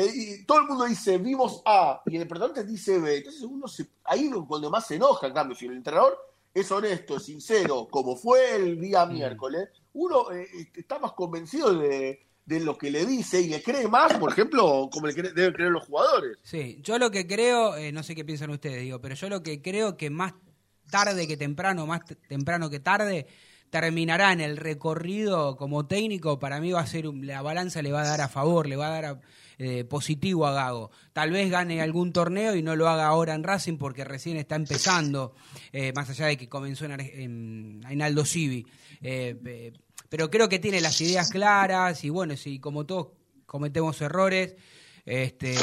[0.46, 4.30] todo el mundo dice vimos A y el protagonista dice B, entonces uno se, ahí
[4.48, 6.18] cuando más se enoja, en cambio, si el entrenador
[6.54, 9.14] es honesto, es sincero, como fue el día mm.
[9.14, 14.14] miércoles, uno eh, está más convencido de, lo que le dice y le cree más,
[14.18, 16.38] por ejemplo, como le deben creer los jugadores.
[16.44, 19.44] Sí, yo lo que creo, eh, no sé qué piensan ustedes, digo, pero yo lo
[19.44, 20.34] que creo que más
[20.90, 23.28] tarde que temprano, más temprano que tarde,
[23.70, 28.02] terminará en el recorrido como técnico, para mí va a ser, la balanza le va
[28.02, 29.22] a dar a favor, le va a dar
[29.58, 30.92] eh, positivo a Gago.
[31.14, 34.56] Tal vez gane algún torneo y no lo haga ahora en Racing porque recién está
[34.56, 35.34] empezando,
[35.72, 38.66] eh, más allá de que comenzó en, en, Aldo Civi.
[39.02, 39.72] Eh,
[40.10, 43.10] pero creo que tiene las ideas claras y bueno, si como todos
[43.46, 44.56] cometemos errores,
[45.06, 45.56] este,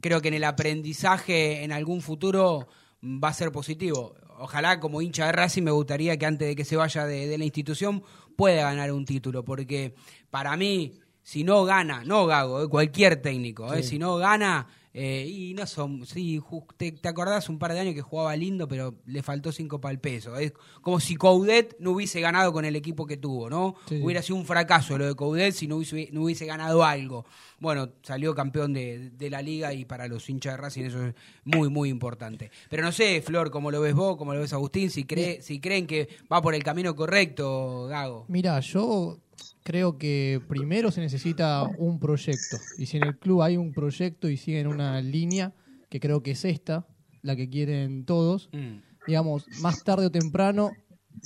[0.00, 2.68] creo que en el aprendizaje en algún futuro
[3.02, 6.64] va a ser positivo ojalá como hincha de Racing me gustaría que antes de que
[6.64, 8.02] se vaya de, la institución
[8.36, 9.94] pueda ganar un título, porque
[10.30, 15.24] para mí, si no gana, no Gago, eh, cualquier técnico, eh, si no gana, eh,
[15.28, 16.40] y no son, sí,
[16.76, 20.00] te, acordás un par de años que jugaba lindo, pero le faltó cinco para el
[20.00, 20.36] peso.
[20.36, 23.76] Es como si Coudet no hubiese ganado con el equipo que tuvo, ¿no?
[23.88, 27.24] Hubiera sido un fracaso lo de Coudet si no hubiese, no hubiese ganado algo.
[27.60, 31.68] Bueno, salió campeón de, la liga y para los hinchas de Racing eso es muy,
[31.68, 32.50] muy importante.
[32.68, 35.60] Pero no sé, Flor, cómo lo ves vos, cómo lo ves Agustín, si, cree, si
[35.60, 38.24] creen que va por el camino correcto, Gago.
[38.28, 39.18] Mira, yo
[39.62, 42.56] creo que primero se necesita un proyecto.
[42.78, 45.52] Y si en el club hay un proyecto y siguen una línea,
[45.88, 46.86] que creo que es esta,
[47.22, 49.06] la que quieren todos, mm.
[49.06, 50.72] digamos, más tarde o temprano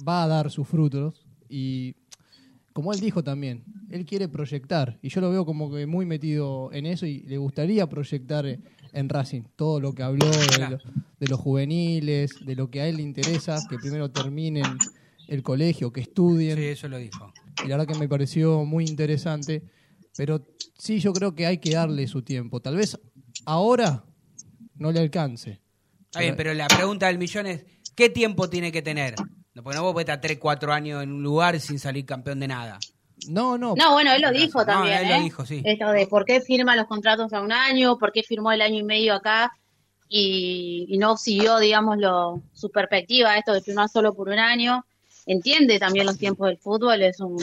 [0.06, 1.26] va a dar sus frutos.
[1.48, 1.94] Y
[2.72, 4.98] como él dijo también, él quiere proyectar.
[5.02, 8.46] Y yo lo veo como que muy metido en eso y le gustaría proyectar
[8.92, 10.78] en Racing todo lo que habló de,
[11.20, 14.78] de los juveniles, de lo que a él le interesa, que primero terminen
[15.28, 16.56] el colegio, que estudien.
[16.56, 19.62] Sí, eso lo dijo y la verdad que me pareció muy interesante.
[20.16, 20.42] Pero
[20.78, 22.60] sí, yo creo que hay que darle su tiempo.
[22.60, 22.98] Tal vez
[23.46, 24.04] ahora
[24.76, 25.60] no le alcance.
[26.04, 27.64] Está bien, pero la pregunta del millón es,
[27.96, 29.14] ¿qué tiempo tiene que tener?
[29.54, 32.40] No, porque no vos puedes estar 3, 4 años en un lugar sin salir campeón
[32.40, 32.78] de nada.
[33.28, 33.74] No, no.
[33.76, 34.98] No, bueno, él lo dijo también.
[34.98, 35.20] él lo ¿eh?
[35.20, 35.62] dijo, sí.
[35.64, 38.78] Esto de por qué firma los contratos a un año, por qué firmó el año
[38.78, 39.52] y medio acá
[40.08, 44.84] y, y no siguió, digamos, lo, su perspectiva, esto de firmar solo por un año
[45.26, 47.38] entiende también los tiempos del fútbol, es un,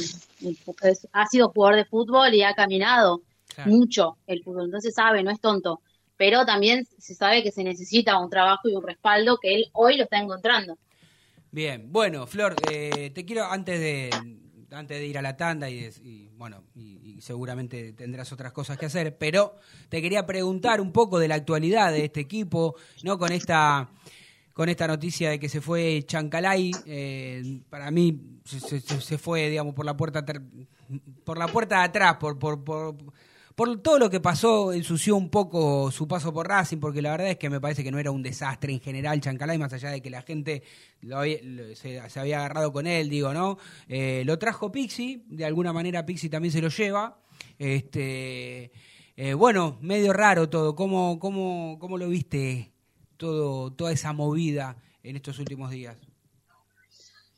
[1.13, 3.21] ha sido jugador de fútbol y ha caminado
[3.65, 5.81] mucho el fútbol, entonces sabe, no es tonto,
[6.17, 9.97] pero también se sabe que se necesita un trabajo y un respaldo que él hoy
[9.97, 10.77] lo está encontrando.
[11.51, 14.09] Bien, bueno, Flor, eh, te quiero antes de
[14.71, 19.15] antes de ir a la tanda y, bueno, y, seguramente tendrás otras cosas que hacer,
[19.17, 19.55] pero
[19.89, 23.19] te quería preguntar un poco de la actualidad de este equipo, ¿no?
[23.19, 23.91] Con esta
[24.53, 26.71] con esta noticia de que se fue Chancalay.
[26.85, 30.23] Eh, para mí se, fue, digamos, por la puerta
[31.23, 32.95] por la puerta de atrás, por, por, por,
[33.81, 37.37] todo lo que pasó, ensució un poco su paso por Racing, porque la verdad es
[37.37, 40.09] que me parece que no era un desastre en general Chancalay, más allá de que
[40.09, 40.63] la gente
[41.75, 43.57] se, había agarrado con él, digo, ¿no?
[43.87, 47.19] Eh, lo trajo Pixi, de alguna manera Pixi también se lo lleva.
[47.57, 48.71] Este,
[49.15, 50.75] eh, bueno, medio raro todo.
[50.75, 52.70] ¿Cómo, cómo, cómo lo viste
[53.21, 55.95] todo, toda esa movida en estos últimos días?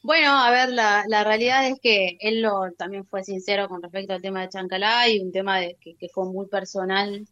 [0.02, 4.13] Bueno, a ver, la, la realidad es que él lo, también fue sincero con respecto
[4.13, 7.28] al tema de Chancalá y un tema de, que, fue muy personal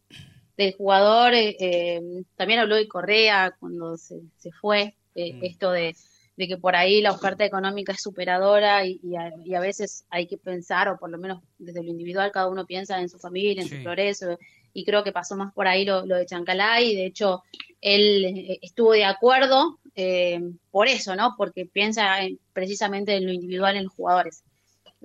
[0.57, 1.33] del jugador.
[1.33, 2.01] Eh, eh,
[2.35, 5.43] también habló de Correa cuando se, se fue, eh, mm.
[5.45, 5.95] esto de,
[6.35, 9.15] de, que por ahí la oferta económica es superadora y, y,
[9.55, 12.99] a, veces hay que pensar, o por lo menos desde lo individual, cada uno piensa
[12.99, 14.37] en su familia, en su progreso,
[14.73, 17.43] y creo que pasó más por ahí lo, lo de Chancalá y de hecho
[17.81, 21.35] él eh, estuvo de acuerdo eh, por eso, ¿no?
[21.37, 22.17] Porque piensa
[22.53, 24.43] precisamente en lo individual en los jugadores.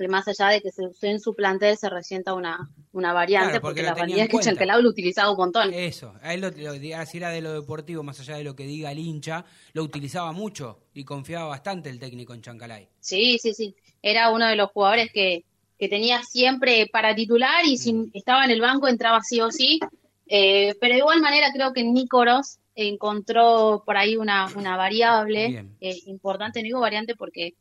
[0.08, 3.94] más allá de que se, en su plantel se resienta una, una variante, porque, la
[3.94, 5.72] realidad es que Chancalá lo utilizaba un montón.
[5.72, 8.92] Eso, a él lo, si era de lo deportivo, más allá de lo que diga
[8.92, 12.88] el hincha, lo utilizaba mucho y confiaba bastante el técnico en Chancalay.
[13.00, 13.74] Sí, sí, sí.
[14.02, 15.44] Era uno de los jugadores que,
[15.78, 18.10] que tenía siempre para titular y si mm.
[18.14, 19.80] estaba en el banco entraba sí o sí.
[20.28, 25.96] Eh, pero de igual manera creo que Nícoros encontró por ahí una, una variable eh,
[26.06, 27.54] importante, no digo variante porque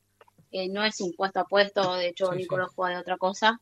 [0.51, 3.61] eh, no es un puesto a puesto, de hecho Nícoros juega de otra cosa.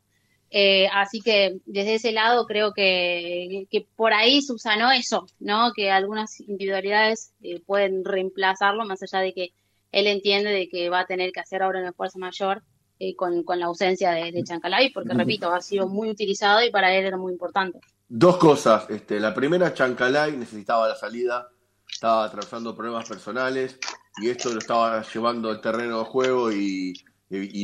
[0.94, 5.74] así que desde ese lado creo que, que por ahí subsanó eso, ¿no?
[5.74, 7.34] Que algunas individualidades
[7.66, 9.50] pueden reemplazarlo, más allá de que
[9.92, 12.64] él entiende de que va a tener que hacer ahora un esfuerzo mayor
[13.00, 16.94] eh, con, la ausencia de, de Chancalay, porque repito, ha sido muy utilizado y para
[16.94, 17.80] él era muy importante.
[18.08, 18.88] Dos cosas.
[18.92, 21.50] Este, la primera, Chancalay necesitaba la salida,
[21.92, 23.80] estaba atravesando problemas personales
[24.18, 26.94] y esto lo estaba llevando al terreno de juego y,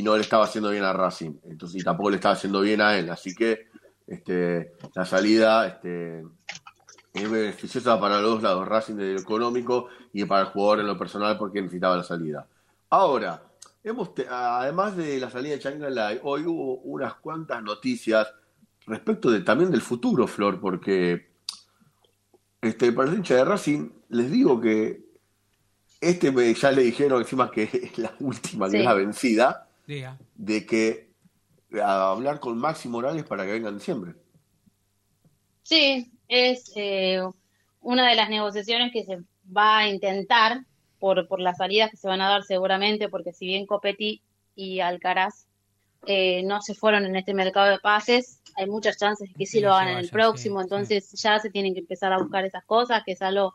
[0.02, 1.38] no le estaba haciendo bien a Racing.
[1.44, 3.08] Entonces, y tampoco le estaba haciendo bien a él.
[3.10, 3.68] Así que
[4.08, 6.24] este, la salida este,
[7.14, 10.88] es beneficiosa para los dos lados, Racing de lo económico y para el jugador en
[10.88, 12.48] lo personal porque necesitaba la salida.
[12.88, 13.40] Ahora,
[13.82, 18.32] hemos además de la salida de Chancalay, hoy hubo unas cuantas noticias
[18.86, 21.30] respecto de, también del futuro, Flor, porque
[22.60, 25.04] este, para el hincha de Racing, les digo que
[26.00, 30.66] este me, ya le dijeron encima que es la última, que es la vencida, de
[30.66, 31.10] que
[31.82, 34.14] a hablar con Maxi Morales para que venga en diciembre.
[35.62, 37.20] Sí, es eh,
[37.80, 39.18] una de las negociaciones que se
[39.56, 40.64] va a intentar
[41.00, 44.22] por, por las salidas que se van a dar seguramente, porque si bien Copetti
[44.54, 45.46] y Alcaraz
[46.06, 49.60] eh, no se fueron en este mercado de pases, hay muchas chances de que sí,
[49.60, 53.02] lo hagan en el próximo, entonces ya se tienen que empezar a buscar esas cosas,
[53.04, 53.54] que es algo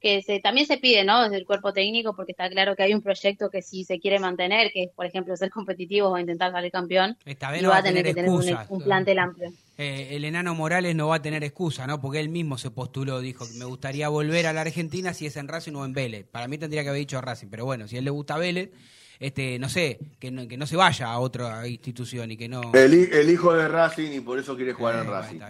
[0.00, 1.22] que se, también se pide, ¿no?
[1.22, 4.18] Desde el cuerpo técnico, porque está claro que hay un proyecto que si se quiere
[4.18, 7.78] mantener, que es, por ejemplo, ser competitivo o intentar salir campeón, Esta vez no va,
[7.78, 9.50] a tener, que tener un, un, plantel amplio.
[9.76, 12.00] Eh, el enano Morales no va a tener excusa, ¿no?
[12.00, 15.36] Porque él mismo se postuló, dijo que me gustaría volver a la Argentina si es
[15.36, 16.26] en Racing o en Vélez.
[16.30, 18.38] Para mí tendría que haber dicho a Racing, pero bueno, si a él le gusta
[18.38, 18.70] Vélez,
[19.18, 22.72] este, no sé, que no, que no se vaya a otra institución y que no...
[22.72, 25.40] El, hijo de Racing y por eso quiere jugar en eh, Racing.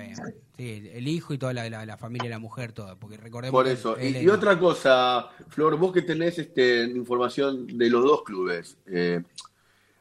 [0.57, 3.53] Sí, el hijo y toda la, la, familia, la mujer, todo, porque recordemos...
[3.53, 3.97] Por eso.
[4.01, 8.77] y, otra cosa, Flor, vos que tenés este, información de los dos clubes.
[8.87, 9.23] Eh,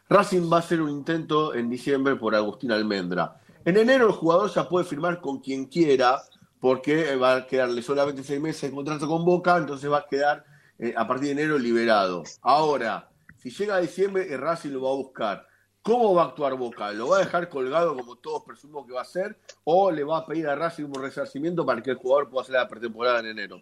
[0.09, 3.39] Racing va a hacer un intento en diciembre por Agustín Almendra.
[3.65, 6.21] En enero el jugador ya puede firmar con quien quiera,
[6.60, 10.43] porque va a quedarle solamente seis meses de contrato con Boca, entonces va a quedar
[10.80, 12.23] eh, a partir de enero liberado.
[12.41, 15.47] Ahora, si llega a diciembre, el Racing lo va a buscar.
[15.82, 16.91] ¿Cómo va a actuar Boca?
[16.91, 19.38] ¿Lo va a dejar colgado como todos presumimos que va a hacer?
[19.63, 22.56] ¿O le va a pedir a Racing un resarcimiento para que el jugador pueda hacer
[22.56, 23.62] la pretemporada en enero?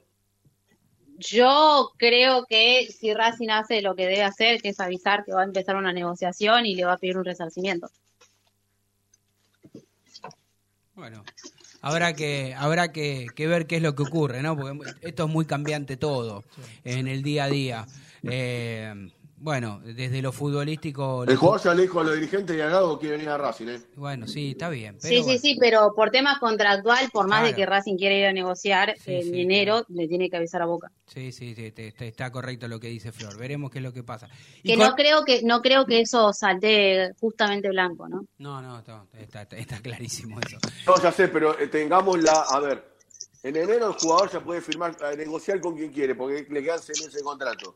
[1.17, 5.41] Yo creo que si Racing hace lo que debe hacer, que es avisar que va
[5.41, 7.87] a empezar una negociación y le va a pedir un resarcimiento.
[11.01, 11.23] Bueno,
[11.81, 14.55] habrá que habrá que, ver qué es lo que ocurre, ¿no?
[14.55, 16.43] Porque esto es muy cambiante todo
[16.83, 17.87] en el día a día.
[18.21, 19.09] Eh,
[19.41, 21.23] bueno, desde lo futbolístico.
[21.23, 23.67] El jugador ya le dijo a los dirigentes y a Gago quiere venir a Racing,
[23.69, 23.81] ¿eh?
[23.95, 25.01] Bueno, sí, está bien.
[25.01, 28.33] sí, sí, sí, pero por temas contractual, por más de que Racing quiere ir a
[28.33, 30.91] negociar en enero, le tiene que avisar a Boca.
[31.07, 33.35] Sí, sí, sí está correcto lo que dice Flor.
[33.35, 34.29] Veremos qué es lo que pasa.
[34.63, 38.25] que no creo que no creo que eso salte justamente blanco, ¿no?
[38.37, 40.57] No, no, está, está, clarísimo eso.
[40.85, 42.43] No, ya sé, pero eh, tengamos la.
[42.47, 42.90] A ver,
[43.43, 46.79] en enero el jugador ya puede firmar, eh, negociar con quien quiere, porque le quedan
[46.79, 47.75] seis meses de contrato.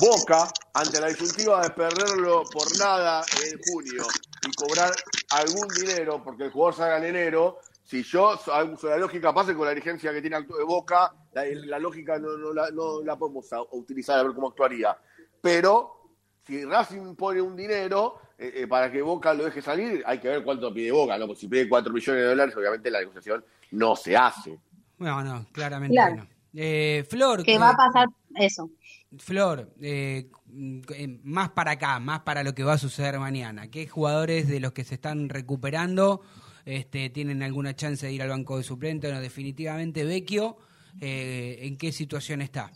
[0.00, 4.04] Boca, ante la disyuntiva de perderlo por nada en junio
[4.46, 4.92] y cobrar
[5.30, 8.38] algún dinero, porque el jugador salga en enero, si yo
[8.82, 13.46] la lógica, pase con la dirigencia que tiene de Boca, la, lógica no, la, podemos
[13.70, 14.98] utilizar a ver cómo actuaría.
[15.40, 15.98] Pero
[16.44, 20.28] si Racing pone un dinero eh, eh, para que Boca lo deje salir, hay que
[20.28, 21.26] ver cuánto pide Boca, ¿no?
[21.28, 24.58] Porque si pide 4 millones de dólares, obviamente la negociación no se hace.
[24.98, 26.26] Bueno, no, claramente no.
[26.54, 27.44] Eh, Flor.
[27.44, 28.70] Que va a pasar eso.
[29.18, 30.28] Flor, eh,
[30.94, 33.70] eh, más para acá, más para lo que va a suceder mañana.
[33.70, 36.20] ¿Qué jugadores de los que se están recuperando
[36.66, 39.10] este, tienen alguna chance de ir al banco de suplente?
[39.12, 40.58] No, definitivamente Vecchio,
[41.00, 42.70] ¿en qué situación está?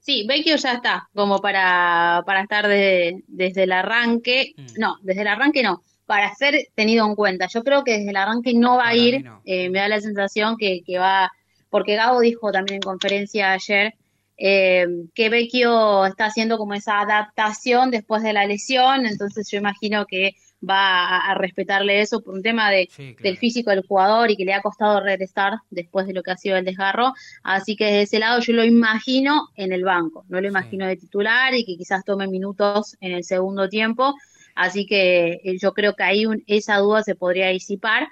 [0.00, 4.54] Sí, Vecchio ya está, como para, para estar desde el arranque.
[4.56, 4.66] Mm.
[4.78, 7.48] No, desde el arranque no para ser tenido en cuenta.
[7.52, 10.56] Yo creo que desde el arranque no va a ir, eh, me da la sensación
[10.56, 11.30] que, que, va,
[11.68, 13.92] porque Gabo dijo también en conferencia ayer
[14.38, 20.06] eh, que Vecchio está haciendo como esa adaptación después de la lesión, entonces yo imagino
[20.06, 20.32] que
[20.66, 22.88] va a, respetarle eso por un tema de,
[23.20, 26.36] del físico del jugador y que le ha costado regresar después de lo que ha
[26.38, 27.12] sido el desgarro.
[27.42, 30.96] Así que desde ese lado yo lo imagino en el banco, no lo imagino de
[30.96, 34.14] titular y que quizás tome minutos en el segundo tiempo.
[34.58, 38.08] Así que eh, yo creo que ahí esa duda se podría disipar.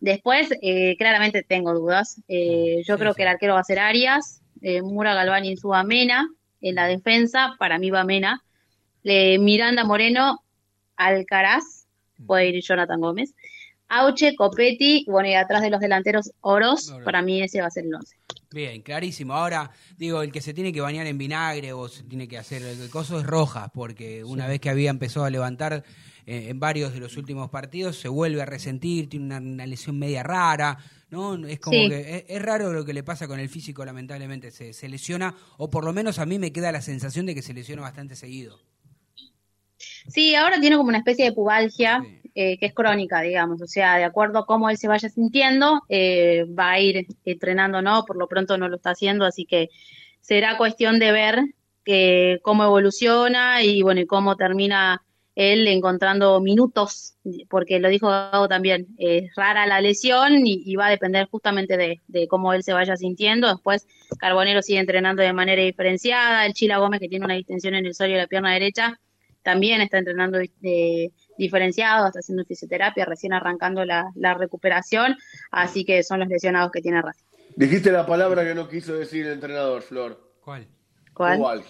[0.00, 2.22] Después, eh, claramente tengo dudas.
[2.26, 4.40] Eh, yo creo que el arquero va a ser Arias,
[4.82, 6.26] Mura Galvani en su Mena,
[6.62, 8.42] en la defensa, para mí va Mena.
[9.04, 10.42] Miranda Moreno,
[10.96, 11.86] Alcaraz,
[12.26, 13.34] puede ir Jonathan Gómez.
[13.86, 17.84] Auche, Copetti, bueno, y atrás de los delanteros Oros, para mí ese va a ser
[17.84, 18.16] el 11.
[18.52, 19.34] Bien, clarísimo.
[19.34, 22.62] Ahora, digo, el que se tiene que bañar en vinagre o se tiene que hacer
[22.62, 25.84] el coso es Rojas, porque una vez que había empezado a levantar
[26.26, 30.24] eh, en varios de los últimos partidos, se vuelve a resentir, tiene una, lesión media
[30.24, 30.78] rara,
[31.10, 31.36] ¿no?
[31.46, 34.88] Es como que es, raro lo que le pasa con el físico, lamentablemente, se, se
[34.88, 37.82] lesiona, o por lo menos a mí me queda la sensación de que se lesiona
[37.82, 38.58] bastante seguido.
[40.08, 42.02] Sí, ahora tiene como una especie de pubalgia
[42.34, 45.82] eh, que es crónica, digamos, o sea, de acuerdo a cómo él se vaya sintiendo,
[45.88, 48.04] eh, va a ir entrenando, ¿no?
[48.04, 49.70] Por lo pronto no lo está haciendo, así que
[50.20, 51.40] será cuestión de ver
[51.86, 55.02] eh, cómo evoluciona y bueno, y cómo termina
[55.34, 57.14] él encontrando minutos,
[57.48, 62.00] porque lo dijo Gabo también, es rara la lesión y, va a depender justamente de,
[62.08, 63.48] de, cómo él se vaya sintiendo.
[63.48, 63.86] Después,
[64.18, 67.94] Carbonero sigue entrenando de manera diferenciada, el Chila Gómez que tiene una distensión en el
[67.94, 69.00] suelo de la pierna derecha,
[69.42, 75.16] también está entrenando de, diferenciado, está haciendo fisioterapia, recién arrancando la, recuperación,
[75.50, 77.24] así que son los lesionados que tiene Racing.
[77.56, 80.34] Dijiste la palabra que no quiso decir el entrenador, Flor.
[80.44, 80.68] ¿Cuál?
[81.14, 81.64] ¿Cuál?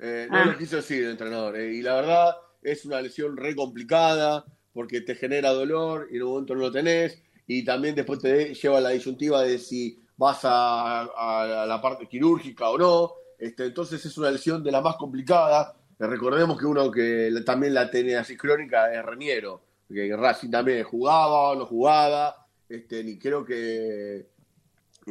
[0.00, 0.56] Eh, no lo ah.
[0.56, 1.56] quiso decir el entrenador.
[1.56, 6.22] Eh, y la verdad es una lesión re complicada porque te genera dolor y en
[6.22, 7.20] un momento no lo tenés.
[7.46, 12.70] Y también después te lleva la disyuntiva de si vas a, a la parte quirúrgica
[12.70, 13.12] o no.
[13.38, 17.90] Este, entonces es una lesión de la más complicada Recordemos que uno que también la
[17.90, 23.44] tenía así crónica es Reniero, que Racing también jugaba o no jugaba, este, y creo
[23.44, 24.26] que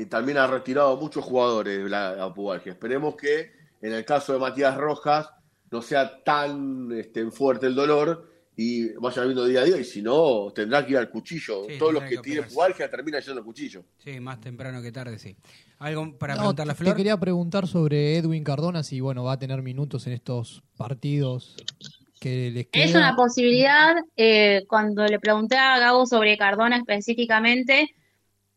[0.10, 2.72] también ha retirado muchos jugadores la, la pubalgia.
[2.72, 5.30] Esperemos que en el caso de Matías Rojas
[5.72, 10.02] no sea tan este, fuerte el dolor y vaya viendo día a día y si
[10.02, 11.68] no tendrá que ir al cuchillo.
[11.78, 13.86] Todos los que, tienen pubalgia terminan yendo al cuchillo.
[14.00, 15.38] Sí, más temprano que tarde, sí.
[15.78, 16.94] ¿Algo para preguntarle a Flor?
[16.94, 21.56] Te quería preguntar sobre Edwin Cardona, si bueno, va a tener minutos en estos partidos
[22.20, 23.94] que les Es una posibilidad.
[24.16, 27.94] Eh, cuando le pregunté a Gabo sobre Cardona específicamente,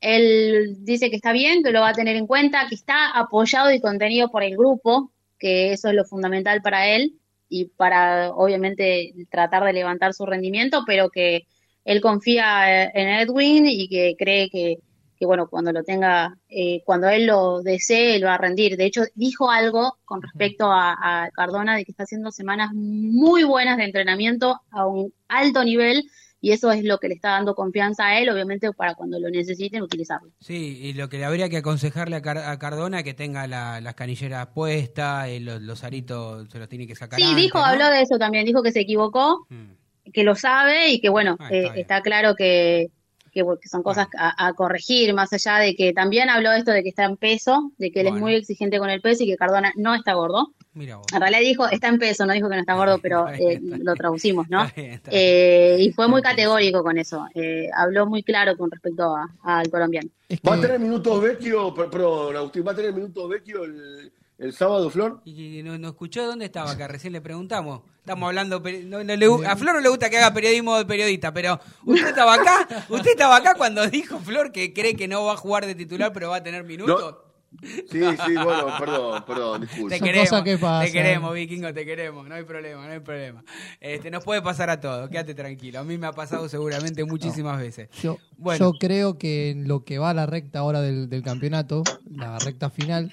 [0.01, 3.71] él dice que está bien, que lo va a tener en cuenta, que está apoyado
[3.71, 7.20] y contenido por el grupo, que eso es lo fundamental para él
[7.51, 11.43] y para obviamente tratar de levantar su rendimiento, pero que
[11.85, 14.79] él confía en Edwin y que cree que
[15.21, 18.79] que bueno, cuando lo tenga, eh, cuando él lo desee, él va a rendir.
[18.79, 23.77] De hecho, dijo algo con respecto a, Cardona de que está haciendo semanas muy buenas
[23.77, 26.05] de entrenamiento a un alto nivel
[26.41, 29.29] y eso es lo que le está dando confianza a él, obviamente, para cuando lo
[29.29, 30.31] necesiten utilizarlo.
[30.41, 35.41] Sí, y lo que habría que aconsejarle a, Cardona que tenga las canilleras puestas, eh,
[35.41, 37.21] los, aritos se los tiene que sacar.
[37.21, 40.11] Sí, dijo, habló de eso también, dijo que se equivocó, mm.
[40.13, 42.91] que lo sabe y que bueno, ah, eh, está claro que
[43.31, 47.05] que, son cosas a, corregir, más allá de que también habló esto de que está
[47.05, 49.95] en peso, de que él es muy exigente con el peso y que Cardona no
[49.95, 50.53] está gordo.
[50.75, 53.95] En realidad dijo, está en peso, no dijo que no está gordo, pero eh, lo
[53.95, 54.67] traducimos, ¿no?
[54.77, 57.27] Eh, y fue muy categórico con eso.
[57.35, 60.09] Eh, habló muy claro con respecto al colombiano.
[60.49, 64.89] ¿Va a tener minutos Vecchio, perdón, Agustín, va a tener minutos Vecchio el, el sábado,
[64.91, 65.21] Flor?
[65.25, 67.83] Y no, escuchó dónde estaba acá, recién le preguntamos.
[67.99, 72.35] Estamos hablando, a Flor no le gusta que haga periodismo de periodista, pero usted estaba
[72.35, 75.75] acá, usted estaba acá cuando dijo Flor que cree que no va a jugar de
[75.75, 77.17] titular, pero va a tener minutos.
[77.63, 79.99] Sí, sí, bueno, perdón, perdón, disculpe.
[79.99, 83.45] Te queremos, te queremos, vikingo, te queremos, no hay problema, no hay problema.
[83.81, 85.81] Este, nos puede pasar a todos, quédate tranquilo.
[85.81, 87.91] A mí me ha pasado seguramente muchísimas veces.
[88.01, 88.73] Yo, bueno.
[88.73, 92.39] yo creo que en lo que va a la recta ahora del, del campeonato, la
[92.39, 93.13] recta final,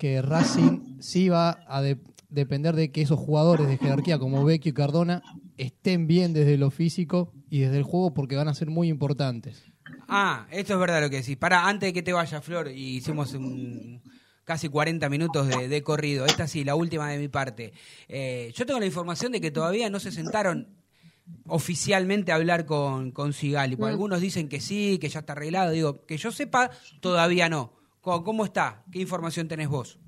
[0.00, 1.82] que Racing sí va a
[2.30, 5.22] depender de que esos jugadores de jerarquía como Vecchio y Cardona
[5.58, 9.62] estén bien desde lo físico y desde el juego porque van a ser muy importantes.
[10.08, 11.36] Ah, esto es verdad lo que decís.
[11.36, 13.36] Para, antes de que te vaya, Flor, y hicimos
[14.44, 16.24] casi 40 minutos de, corrido.
[16.24, 17.74] Esta sí, la última de mi parte.
[18.08, 20.66] Eh, yo tengo la información de que todavía no se sentaron
[21.46, 23.76] oficialmente a hablar con, con Sigali.
[23.76, 23.84] Mm.
[23.84, 25.72] Algunos dicen que sí, que ya está arreglado.
[25.72, 26.70] Digo, que yo sepa,
[27.00, 27.79] todavía no.
[28.00, 28.82] ¿Cómo, está?
[28.90, 29.98] ¿Qué información tenés vos?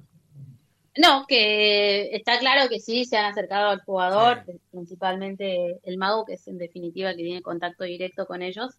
[0.97, 6.34] No, que está claro que sí, se han acercado al jugador, principalmente el mago, que
[6.34, 8.74] es en definitiva que tiene contacto directo con ellos,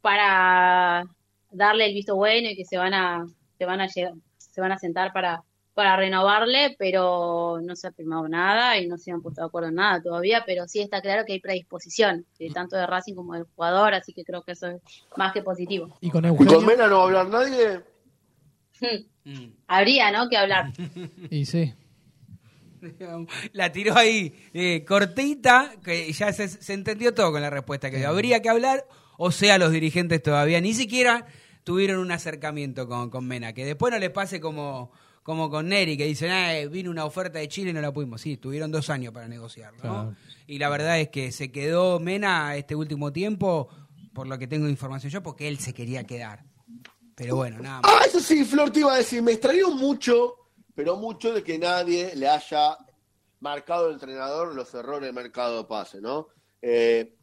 [0.00, 1.04] para
[1.50, 3.26] darle el visto bueno y que se van a,
[3.56, 5.42] se van a llegar, se van a sentar para,
[5.74, 9.68] para renovarle, pero no se ha firmado nada y no se han puesto de acuerdo
[9.68, 13.46] en nada todavía, pero sí está claro que hay predisposición, tanto de Racing como del
[13.54, 14.82] jugador, así que creo que eso es
[15.16, 15.96] más que positivo.
[16.00, 17.93] ¿Y con, ¿Y Mena no va a hablar nadie?
[19.24, 19.46] Mm.
[19.66, 20.28] Habría, ¿no?
[20.28, 20.72] Que hablar.
[21.30, 21.72] Y sí.
[23.52, 28.42] La tiró ahí eh, cortita, que ya se, entendió todo con la respuesta, que habría
[28.42, 31.26] que hablar, o sea, los dirigentes todavía ni siquiera
[31.62, 35.96] tuvieron un acercamiento con, con Mena, que después no les pase como, como con Neri,
[35.96, 38.20] que dicen, eh, vino una oferta de Chile y no la pudimos.
[38.20, 40.14] Sí, tuvieron dos años para negociarlo.
[40.46, 43.68] Y la verdad es que se quedó Mena este último tiempo,
[44.12, 46.44] por lo que tengo información yo, porque él se quería quedar.
[47.14, 47.92] Pero bueno, nada más.
[47.92, 50.36] Ah, eso sí, Flor te iba a decir, me extrañó mucho,
[50.74, 52.76] pero mucho de que nadie le haya
[53.40, 56.28] marcado al entrenador los errores del mercado de pase, ¿no?
[56.60, 57.16] Eh,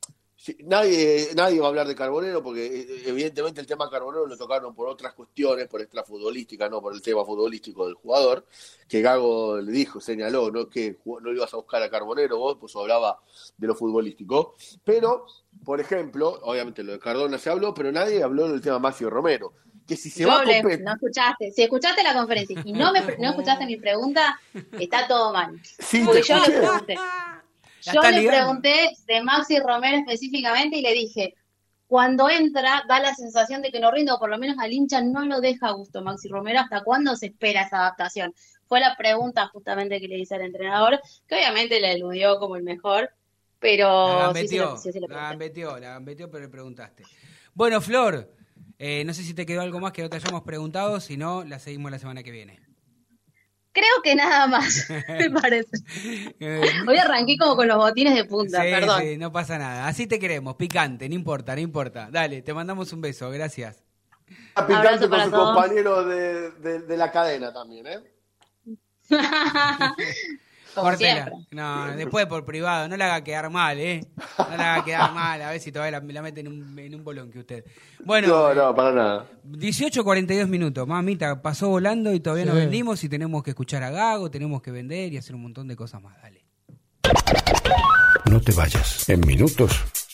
[0.65, 4.73] nadie, nadie va a hablar de Carbonero porque eh, evidentemente el tema Carbonero lo tocaron
[4.73, 8.45] por otras cuestiones, por extrafutbolística, no por el tema futbolístico del jugador,
[8.87, 12.75] que Gago le dijo, señaló, no que no ibas a buscar a Carbonero vos, pues
[12.75, 13.19] hablaba
[13.57, 14.55] de lo futbolístico.
[14.83, 15.25] Pero,
[15.63, 19.53] por ejemplo, obviamente lo de Cardona se habló, pero nadie habló del tema Macio Romero.
[19.87, 21.51] Que si se va a no escuchaste.
[21.51, 24.39] Si escuchaste la conferencia y no, me, no escuchaste mi pregunta,
[24.79, 25.59] está todo mal.
[26.05, 26.95] porque yo le pregunté.
[27.81, 31.35] Yo le pregunté de Maxi Romero específicamente y le dije,
[31.87, 35.01] cuando entra da la sensación de que no rinde, o por lo menos al hincha
[35.01, 38.33] no lo deja a gusto Maxi Romero, ¿hasta cuándo se espera esa adaptación?
[38.67, 42.63] Fue la pregunta justamente que le hice al entrenador, que obviamente le eludió como el
[42.63, 43.09] mejor,
[43.59, 44.27] pero...
[44.27, 44.77] La metió,
[45.09, 47.03] la metió, la metió, pero le preguntaste.
[47.53, 48.31] Bueno, Flor,
[48.83, 51.43] eh, no sé si te quedó algo más que no te hayamos preguntado, si no,
[51.43, 52.59] la seguimos la semana que viene.
[53.71, 55.69] Creo que nada más, me parece.
[56.87, 59.01] Hoy arranqué como con los botines de punta, perdón.
[59.03, 59.87] Sí, no pasa nada.
[59.87, 62.09] Así te queremos, picante, no importa, no importa.
[62.09, 63.83] Dale, te mandamos un beso, gracias.
[64.67, 67.99] Picante con su compañero de, de, la cadena también, ¿eh?
[71.51, 74.05] No, después por privado, no la haga quedar mal, ¿eh?
[74.37, 76.95] No la haga quedar mal, a ver si todavía la, la mete en un, en
[76.95, 77.65] un bolón que usted.
[78.03, 78.27] Bueno.
[78.27, 79.25] No, no, para nada.
[79.43, 83.89] 18, 42 minutos, mamita, pasó volando y todavía no vendimos y tenemos que escuchar a
[83.89, 86.15] Gago, tenemos que vender y hacer un montón de cosas más.
[86.21, 86.45] Dale.
[88.29, 89.09] No te vayas.
[89.09, 89.71] En minutos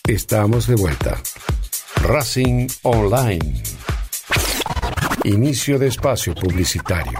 [0.08, 1.22] estamos de vuelta.
[2.02, 3.64] Racing Online.
[5.24, 7.20] Inicio de espacio publicitario.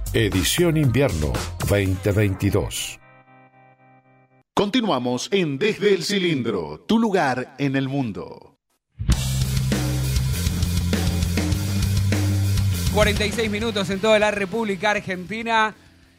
[0.13, 1.31] Edición Invierno
[1.69, 2.99] 2022.
[4.53, 8.57] Continuamos en Desde el Cilindro, tu lugar en el mundo.
[12.93, 15.73] 46 minutos en toda la República Argentina.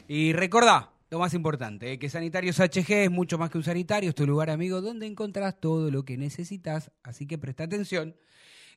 [0.07, 4.09] Y recordá, lo más importante, eh, que Sanitarios HG es mucho más que un sanitario,
[4.09, 8.15] es tu lugar amigo donde encontrás todo lo que necesitas, así que presta atención.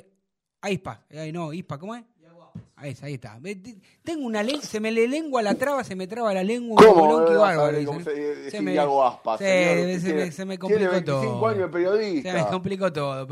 [0.62, 1.06] Aispa.
[1.34, 2.04] no, Ispa, ¿cómo es?
[2.76, 3.38] Ahí, ahí está.
[4.04, 6.82] Tengo una lengua, se me le lengua la traba, se me traba la lengua.
[6.82, 7.08] ¿Cómo?
[7.26, 11.04] ¿Cómo bárbaro, ¿Cómo se, se, me, Aspa, se, se, me, se me complicó tiene 25
[11.04, 11.48] todo.
[11.48, 12.32] años de periodista.
[12.32, 13.28] Se me complicó todo.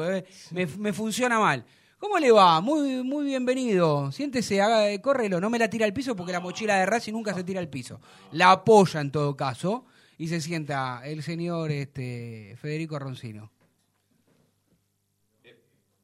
[0.51, 1.65] Me, me funciona mal.
[1.97, 2.61] ¿Cómo le va?
[2.61, 4.11] Muy, muy bienvenido.
[4.11, 5.39] Siéntese, haga, córrelo.
[5.41, 7.69] No me la tira al piso porque la mochila de Racing nunca se tira al
[7.69, 7.99] piso.
[8.34, 9.86] La apoya en todo caso
[10.17, 13.51] y se sienta el señor este, Federico Roncino.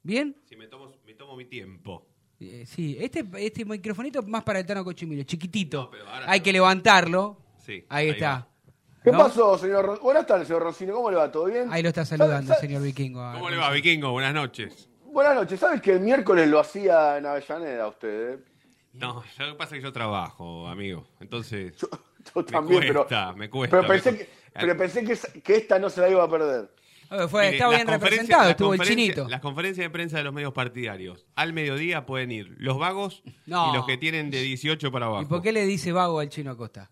[0.04, 0.36] ¿Bien?
[0.43, 2.06] Si me tomo, me tomo mi tiempo.
[2.39, 5.91] Eh, sí, este, este microfonito más para el Tano Cochimilio, chiquitito.
[6.28, 7.38] Hay que levantarlo.
[7.58, 8.45] Sí, ahí, está.
[9.01, 10.01] ¿Qué pasó, señor?
[10.01, 10.93] Buenas tardes, señor Roncino.
[10.93, 11.32] ¿Cómo le va?
[11.32, 11.72] ¿Todo bien?
[11.72, 13.22] Ahí lo está saludando, señor Vikingo.
[13.34, 14.12] ¿Cómo le va, Vikingo?
[14.12, 14.89] Buenas noches.
[15.06, 15.60] Buenas noches.
[15.60, 18.34] ¿Sabes que el miércoles lo hacía en Avellaneda usted?
[18.34, 18.39] Eh?
[18.93, 21.06] No, lo que pasa es que yo trabajo, amigo.
[21.22, 21.74] Entonces.
[21.78, 23.38] Yo, también, me cuesta, pero.
[23.38, 23.78] Me cuesta.
[23.78, 26.70] Pero pensé, Que, pero pensé que, que esta no se la iba a perder.
[27.30, 29.28] Fue, estaba bien representado, estuvo el chinito.
[29.30, 31.26] Las conferencias de prensa de los medios partidarios.
[31.36, 35.24] Al mediodía pueden ir los vagos y los que tienen de 18 para abajo.
[35.24, 36.91] ¿Y por qué le dice vago al chino Acosta?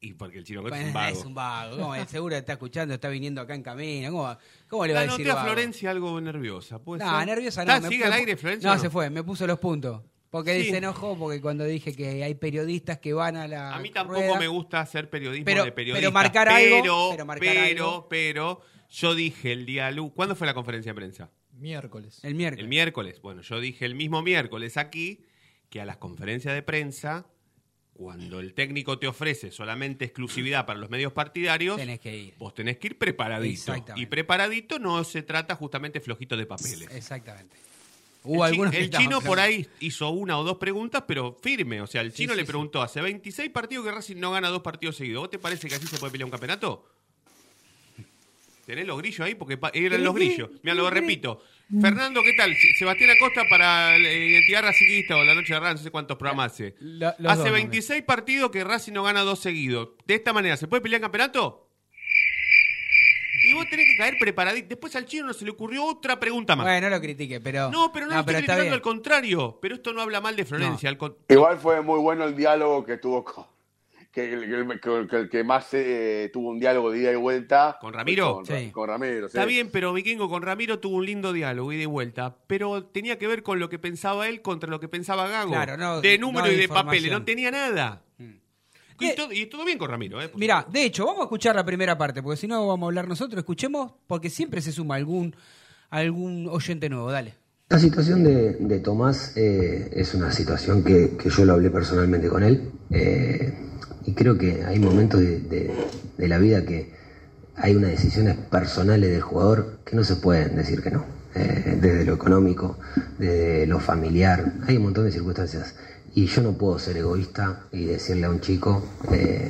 [0.00, 1.18] Y porque el chino Acosta es un vago.
[1.18, 1.76] Es un vago.
[1.78, 2.06] ¿Cómo?
[2.06, 4.10] Seguro está escuchando, está viniendo acá en camino.
[4.10, 4.36] ¿Cómo,
[4.68, 6.80] cómo le va a decir a Florencia algo nerviosa.
[6.84, 7.88] no, nerviosa no.
[7.88, 8.70] ¿Sigue al aire, Florencia?
[8.70, 10.02] No, se fue, me puso los puntos.
[10.34, 13.72] Porque se enojó porque cuando dije que hay periodistas que van a la.
[13.72, 16.00] A mí tampoco me gusta hacer periodismo pero, de periodista.
[16.00, 17.10] Pero marcar algo.
[17.12, 18.60] Pero, marcar pero, pero
[18.94, 21.30] yo dije el día ¿Cuándo fue la conferencia de prensa?
[21.52, 22.20] Miércoles.
[22.22, 22.62] El miércoles.
[22.62, 23.20] El miércoles.
[23.20, 25.24] Bueno, yo dije el mismo miércoles aquí
[25.68, 27.26] que a las conferencias de prensa,
[27.92, 32.34] cuando el técnico te ofrece solamente exclusividad para los medios partidarios, tenés que ir.
[32.38, 33.74] vos tenés que ir preparadito.
[33.96, 36.88] Y preparadito no se trata justamente flojito de papeles.
[36.92, 37.56] Exactamente.
[38.72, 41.80] el, chino por ahí hizo una o dos preguntas, pero firme.
[41.80, 44.96] O sea, el chino le preguntó, hace 26 partidos que Racing no gana dos partidos
[44.96, 45.22] seguidos.
[45.22, 46.93] ¿Vos te parece que así se puede pelear un campeonato?
[48.64, 49.34] ¿Tenés los grillos ahí?
[49.34, 50.50] Porque eran los grillos.
[50.62, 51.42] Mira, lo repito.
[51.80, 52.54] Fernando, ¿qué tal?
[52.78, 56.74] Sebastián Acosta para Identidad Racingista o La Noche de Racing, no sé cuántos programas hace.
[57.26, 59.90] hace 26 partidos que Racing no gana dos seguidos.
[60.06, 61.70] De esta manera, ¿se puede pelear campeonato?
[63.46, 64.68] Y vos tenés que caer preparadito.
[64.68, 66.64] Después al chino no se le ocurrió otra pregunta más.
[66.64, 67.70] Bueno, no lo critique, pero.
[67.70, 69.58] No, pero no, lo estoy criticando al contrario.
[69.60, 70.96] Pero esto no habla mal de Florencia.
[71.28, 73.44] Igual fue muy bueno el diálogo que tuvo con,
[74.14, 77.78] que el que, más eh, tuvo un diálogo de ida y vuelta.
[77.80, 78.36] ¿Con Ramiro?
[78.36, 78.70] Con, sí.
[78.70, 82.36] con Ramiro, Está bien, pero Vikingo con Ramiro tuvo un lindo diálogo ida y vuelta.
[82.46, 85.50] Pero tenía que ver con lo que pensaba él contra lo que pensaba Gago.
[85.50, 88.04] Claro, no, de número y de papeles, no tenía nada.
[88.18, 88.34] Mm.
[89.00, 90.22] Y, todo, y, todo, bien con Ramiro.
[90.22, 90.30] ¿eh?
[90.36, 93.08] Mira, de hecho, vamos a escuchar la primera parte, porque si no vamos a hablar
[93.08, 93.38] nosotros.
[93.38, 95.34] Escuchemos, porque siempre se suma algún,
[95.90, 97.10] algún oyente nuevo.
[97.10, 97.34] Dale.
[97.68, 102.70] La situación de, Tomás eh, es una situación que, yo lo hablé personalmente con él
[102.90, 103.52] eh,
[104.06, 105.72] y creo que hay momentos de,
[106.18, 106.92] la vida que
[107.56, 112.04] hay unas decisiones personales del jugador que no se pueden decir que no, eh, desde
[112.04, 112.78] lo económico,
[113.18, 115.74] desde lo familiar, hay un montón de circunstancias
[116.14, 118.84] y yo no puedo ser egoísta y decirle a un chico,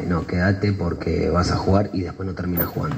[0.09, 2.97] no, quédate porque vas a jugar y después no terminas jugando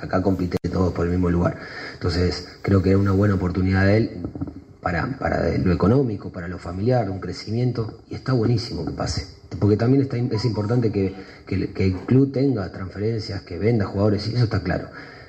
[0.00, 1.56] acá compite todos por el mismo lugar.
[1.94, 4.10] Entonces, creo que es una buena oportunidad de él
[4.80, 9.37] para lo económico, para lo familiar, un crecimiento, y está buenísimo que pase.
[9.58, 11.14] Porque también está, es importante que,
[11.48, 14.88] el club tenga transferencias, que venda jugadores, y eso está claro.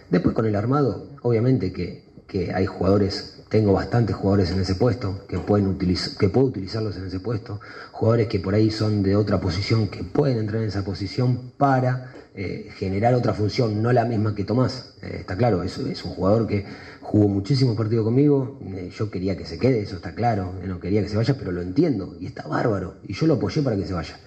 [0.10, 5.26] Después con el armado, obviamente que, que hay jugadores tengo bastantes jugadores en ese puesto
[5.28, 7.60] que pueden que puedo utilizarlos en ese puesto,
[7.92, 12.12] jugadores que por ahí son de otra posición que pueden entrar en esa posición para
[12.42, 14.94] eh, generar otra función, no la misma que Tomás.
[15.02, 16.64] Eh, está claro, es, es un jugador que
[17.02, 21.02] jugó muchísimos partidos conmigo, eh, yo quería que se quede, eso está claro, no quería
[21.02, 22.96] que se vaya, pero lo entiendo y está bárbaro.
[23.04, 24.18] Y yo lo apoyé para que se vaya,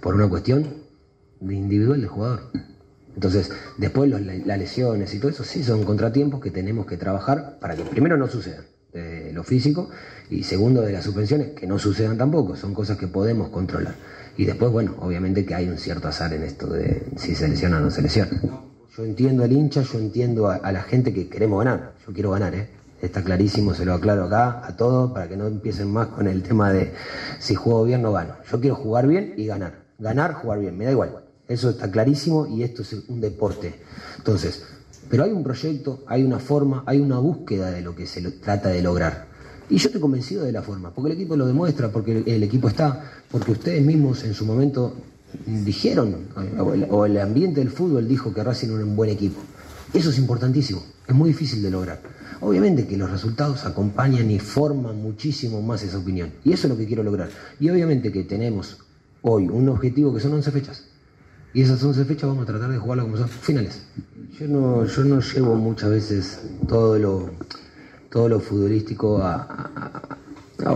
[0.00, 0.66] por una cuestión
[1.40, 2.40] de individual del jugador.
[3.14, 7.76] Entonces, después las lesiones y todo eso sí son contratiempos que tenemos que trabajar para
[7.76, 8.64] que primero no sucedan,
[8.94, 9.90] de lo físico,
[10.30, 13.94] y segundo de las suspensiones, que no sucedan tampoco, son cosas que podemos controlar.
[14.38, 17.78] Y después, bueno, obviamente que hay un cierto azar en esto de si se lesiona
[17.78, 18.30] o no se lesiona.
[18.96, 21.94] Yo entiendo al hincha, yo entiendo a, la gente que queremos ganar.
[22.06, 22.70] Yo quiero ganar, ¿eh?
[23.02, 26.44] Está clarísimo, se lo aclaro acá a todos para que no empiecen más con el
[26.44, 26.94] tema de
[27.40, 28.36] si juego bien no gano.
[28.48, 29.86] Yo quiero jugar bien y ganar.
[29.98, 31.24] Ganar, jugar bien, me da igual.
[31.48, 33.74] Eso está clarísimo y esto es un deporte.
[34.18, 34.64] Entonces,
[35.10, 38.68] pero hay un proyecto, hay una forma, hay una búsqueda de lo que se trata
[38.68, 39.27] de lograr.
[39.70, 42.68] Y yo estoy convencido de la forma, porque el equipo lo demuestra, porque el, equipo
[42.68, 44.94] está, porque ustedes mismos en su momento
[45.46, 46.16] dijeron,
[46.90, 49.40] o el, ambiente del fútbol dijo que Racing era un buen equipo.
[49.92, 52.00] Eso es importantísimo, es muy difícil de lograr.
[52.40, 56.32] Obviamente que los resultados acompañan y forman muchísimo más esa opinión.
[56.44, 57.28] Y eso es lo que quiero lograr.
[57.58, 58.78] Y obviamente que tenemos
[59.22, 60.84] hoy un objetivo que son 11 fechas.
[61.52, 63.82] Y esas 11 fechas vamos a tratar de jugarlo como son finales.
[64.38, 67.30] Yo no, yo no llevo muchas veces todo lo
[68.10, 69.70] todo lo futbolístico a,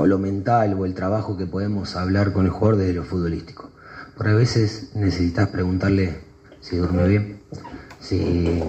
[0.06, 3.70] lo mental o el trabajo que podemos hablar con el jugador desde lo futbolístico.
[4.16, 6.18] Por a veces necesitas preguntarle
[6.60, 7.40] si duerme bien,
[8.00, 8.62] si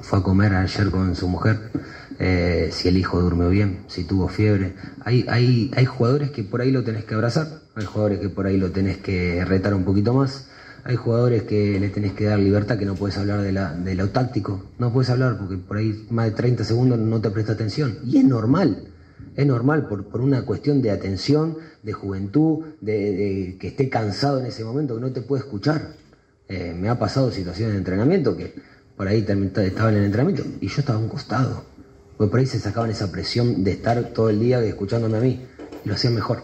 [0.00, 1.70] fue a comer ayer con su mujer,
[2.18, 4.74] eh, si el hijo durmió bien, si tuvo fiebre.
[5.04, 8.46] Hay, hay, hay jugadores que por ahí lo tenés que abrazar, hay jugadores que por
[8.46, 10.48] ahí lo tenés que retar un poquito más,
[10.84, 13.94] hay jugadores que le tenés que dar libertad, que no puedes hablar de, la, de
[13.94, 14.64] lo táctico.
[14.78, 17.98] No puedes hablar porque por ahí más de 30 segundos no te presta atención.
[18.04, 18.88] Y es normal.
[19.36, 24.46] Es normal por, por una cuestión de atención, de juventud, de, que esté cansado en
[24.46, 25.94] ese momento, que no te puede escuchar.
[26.48, 28.52] Eh, me ha pasado situaciones de entrenamiento que
[28.96, 31.64] por ahí estaba en el entrenamiento y yo estaba a un costado.
[32.16, 35.40] Porque por ahí se sacaban esa presión de estar todo el día escuchándome a mí
[35.84, 36.42] y lo hacían mejor.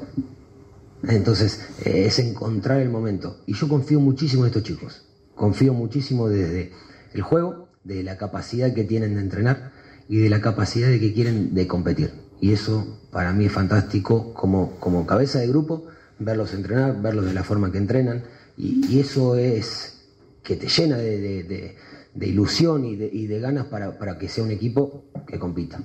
[1.02, 3.38] Entonces, eh, es encontrar el momento.
[3.46, 5.04] Y yo confío muchísimo en estos chicos.
[5.34, 6.72] Confío muchísimo desde
[7.14, 9.72] el juego, de la capacidad que tienen de entrenar
[10.08, 12.12] y de la capacidad de que quieren de competir.
[12.40, 15.86] Y eso para mí es fantástico como, como cabeza de grupo,
[16.18, 18.24] verlos entrenar, verlos de la forma que entrenan.
[18.56, 20.06] Y, eso es
[20.42, 21.76] que te llena de,
[22.20, 25.80] ilusión y de, ganas para, para, que sea un equipo que compita.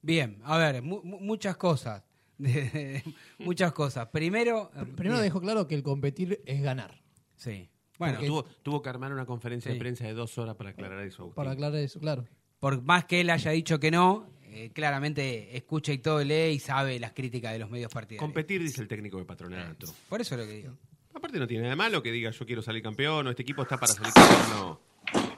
[0.00, 2.02] Bien, a ver, muchas cosas
[2.38, 3.02] de,
[3.38, 4.08] muchas cosas.
[4.08, 4.70] Primero.
[4.96, 7.02] Primero dejó claro que el competir es ganar.
[7.36, 7.70] Sí.
[7.98, 8.18] Bueno,
[8.62, 11.30] tuvo, que armar una conferencia de prensa de dos horas para aclarar eso.
[11.30, 12.26] Para aclarar eso, claro.
[12.58, 16.58] Por más que él haya dicho que no, eh, claramente escucha y todo lee y
[16.58, 18.20] sabe las críticas de los medios partidarios.
[18.20, 19.86] Competir, dice el técnico de patronato.
[20.08, 20.78] Por eso es lo que digo.
[21.12, 23.62] Aparte no tiene nada de malo que diga yo quiero salir campeón o este equipo
[23.62, 24.50] está para salir campeón.
[24.50, 24.80] No,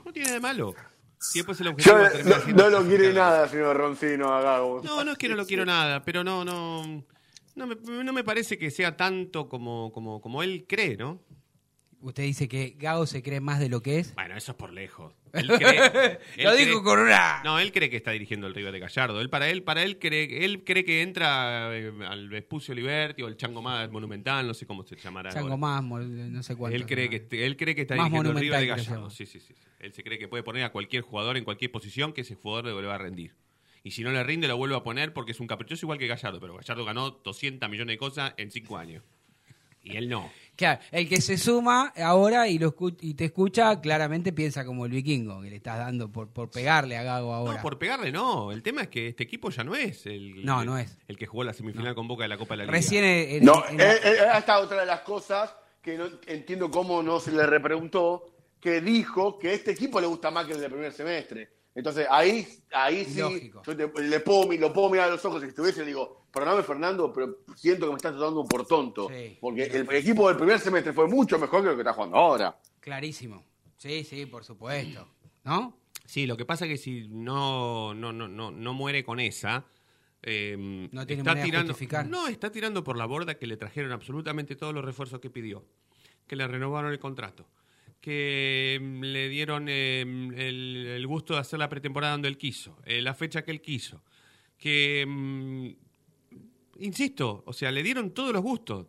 [0.04, 0.74] no tiene nada de malo.
[2.54, 6.02] No, lo quiere nada, señor Roncino, a No, no es que no lo quiero nada,
[6.02, 7.04] pero no, no.
[7.54, 11.22] No me, no me parece que sea tanto como, como, como él cree, ¿no?
[12.00, 14.14] Usted dice que Gago se cree más de lo que es.
[14.14, 15.14] Bueno, eso es por lejos.
[15.32, 17.42] Él cree, lo dijo con una.
[17.44, 19.20] No, él cree que está dirigiendo el River de Gallardo.
[19.20, 23.28] Él para él, para él cree, él cree que entra eh, al Vespucio Liberty o
[23.28, 25.30] el Chango Más Monumental, no sé cómo se llamará.
[25.30, 26.74] Chango Más, no sé cuánto.
[26.74, 29.10] Él cree que él cree que está dirigiendo el River de Gallardo.
[29.10, 29.54] Sí, sí, sí.
[29.80, 32.66] Él se cree que puede poner a cualquier jugador en cualquier posición que ese jugador
[32.66, 33.34] le vuelva a rendir.
[33.86, 36.06] Y si no le rinde, lo vuelve a poner porque es un caprichoso igual que
[36.06, 36.40] Gallardo.
[36.40, 39.04] Pero Gallardo ganó 200 millones de cosas en 5 años.
[39.86, 40.32] Y él no.
[40.56, 44.92] Claro, el que se suma ahora y, lo y te escucha, claramente piensa como el
[44.92, 47.56] vikingo, que le estás dando por, por pegarle a Gago ahora.
[47.56, 48.50] No, por pegarle no.
[48.52, 50.96] El tema es que este equipo ya no es el, no, no es.
[51.08, 52.76] el que jugó la semifinal con Boca de la Copa de la Liga.
[52.76, 57.32] Recién No, en, eh, eh, otra de las cosas que no entiendo cómo no se
[57.32, 58.24] le repreguntó,
[58.60, 61.50] que dijo que este equipo le gusta más que el del primer semestre.
[61.76, 65.82] Entonces ahí, ahí sí, yo le puedo, lo puedo mirar a los ojos si estuviese
[65.82, 69.08] y digo, perdóname Fernando, pero siento que me estás tratando por tonto.
[69.40, 72.60] porque el, equipo del primer semestre fue mucho mejor que lo que está jugando ahora.
[72.78, 73.42] Clarísimo.
[73.78, 75.08] Sí, sí, por supuesto.
[75.44, 75.78] ¿No?
[76.04, 79.64] Sí, lo que pasa es que si no, no, no, no, no muere con esa,
[80.22, 80.56] eh,
[80.92, 81.74] no tiene está tirando,
[82.06, 85.64] No, está tirando por la borda que le trajeron absolutamente todos los refuerzos que pidió,
[86.26, 87.48] que le renovaron el contrato,
[88.02, 93.00] que mm, le dieron em, el, gusto de hacer la pretemporada donde él quiso, eh,
[93.00, 94.02] la fecha que él quiso,
[94.58, 95.85] que, mm,
[96.80, 98.86] insisto, o sea, le dieron todos los gustos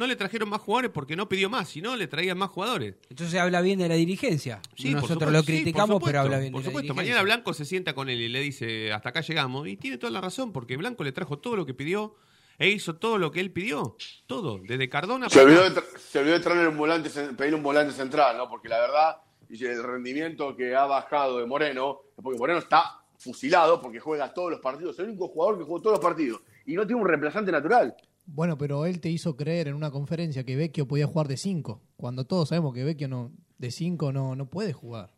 [0.00, 2.94] no le trajeron más jugadores porque no pidió más, sino le traían más jugadores.
[3.10, 4.62] Entonces habla bien de la dirigencia.
[4.82, 6.94] Nosotros lo criticamos, pero habla bien por de supuesto.
[6.94, 9.68] Mañana Blanco se sienta con él y le dice, hasta acá llegamos.
[9.68, 12.16] Y tiene toda la razón, porque Blanco le trajo todo lo que pidió
[12.58, 13.96] e hizo todo lo que él pidió.
[14.26, 15.28] Todo, desde Cardona.
[15.28, 18.48] Se olvidó de, se olvidó de traer un volante, pedir un volante central, ¿no?
[18.48, 19.16] Porque la verdad,
[19.50, 24.60] el rendimiento que ha bajado de Moreno, porque Moreno está fusilado porque juega todos los
[24.60, 24.94] partidos.
[24.94, 26.40] Es el único jugador que juega todos los partidos.
[26.66, 27.94] Y no tiene un reemplazante natural.
[28.26, 31.82] Bueno, pero él te hizo creer en una conferencia que Vecchio podía jugar de 5,
[31.96, 35.10] cuando todos sabemos que Vecchio no, de 5 no, no puede jugar,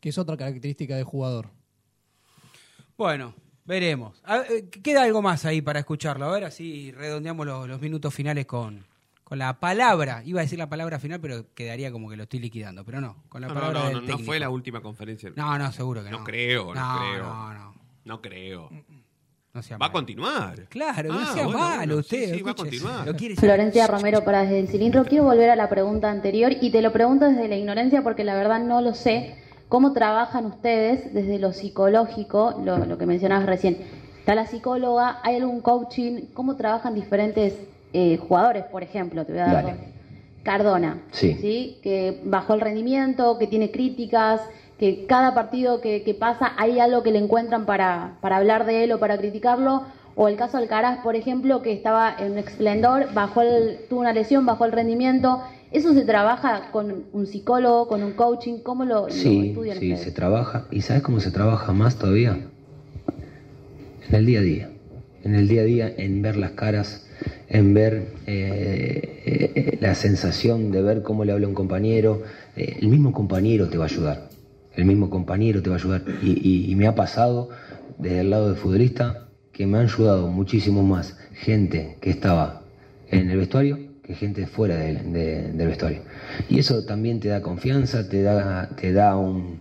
[0.00, 1.48] que es otra característica de jugador.
[2.96, 3.34] Bueno,
[3.64, 4.22] veremos.
[4.50, 6.26] Eh, queda algo más ahí para escucharlo.
[6.26, 8.84] A ver, así redondeamos los, minutos finales con,
[9.24, 10.22] con la palabra.
[10.26, 12.84] Iba a decir la palabra final, pero quedaría como que lo estoy liquidando.
[12.84, 15.32] Pero no, con la palabra no, no, no, fue la última conferencia.
[15.34, 16.18] No, no, seguro que no.
[16.18, 17.24] No creo, no, creo.
[17.24, 17.74] No, no.
[18.04, 18.70] No creo.
[19.52, 20.66] Mm va a continuar.
[20.68, 22.34] Claro, no ah, sea malo usted.
[22.34, 23.16] Sí, va a continuar.
[23.36, 25.04] Florencia Romero para desde el cilindro.
[25.04, 28.36] Quiero volver a la pregunta anterior y te lo pregunto desde la ignorancia porque la
[28.36, 29.34] verdad no lo sé.
[29.68, 33.78] ¿Cómo trabajan ustedes desde lo psicológico, lo, que mencionabas recién?
[34.20, 37.54] Está la psicóloga, hay algún coaching, ¿cómo trabajan diferentes
[37.92, 39.24] eh, jugadores, por ejemplo?
[39.24, 39.76] Te voy a dar
[40.44, 41.36] Cardona, sí.
[41.40, 41.78] sí.
[41.82, 44.40] Que bajó el rendimiento, que tiene críticas,
[44.80, 48.92] que cada partido que, pasa hay algo que le encuentran para, para, hablar de él
[48.92, 49.82] o para criticarlo.
[50.16, 54.14] O el caso Alcaraz, por ejemplo, que estaba en un esplendor, bajó el, tuvo una
[54.14, 55.42] lesión, bajó el rendimiento.
[55.70, 58.60] ¿Eso se trabaja con un psicólogo, con un coaching?
[58.62, 60.64] ¿Cómo lo, sí, Sí, se trabaja.
[60.70, 62.38] ¿Y sabes cómo se trabaja más todavía?
[64.08, 64.70] En el día a día.
[65.24, 67.06] En el día a día, en ver las caras,
[67.50, 72.22] en ver eh, eh, la sensación de ver cómo le habla un compañero.
[72.56, 74.39] Eh, el mismo compañero te va a ayudar
[74.74, 76.02] el mismo compañero te va a ayudar.
[76.22, 77.48] Y, me ha pasado
[77.98, 82.62] desde el lado del futbolista que me han ayudado muchísimo más gente que estaba
[83.10, 86.02] en el vestuario que gente fuera del vestuario.
[86.48, 89.60] Y eso también te da confianza, te da, te da un,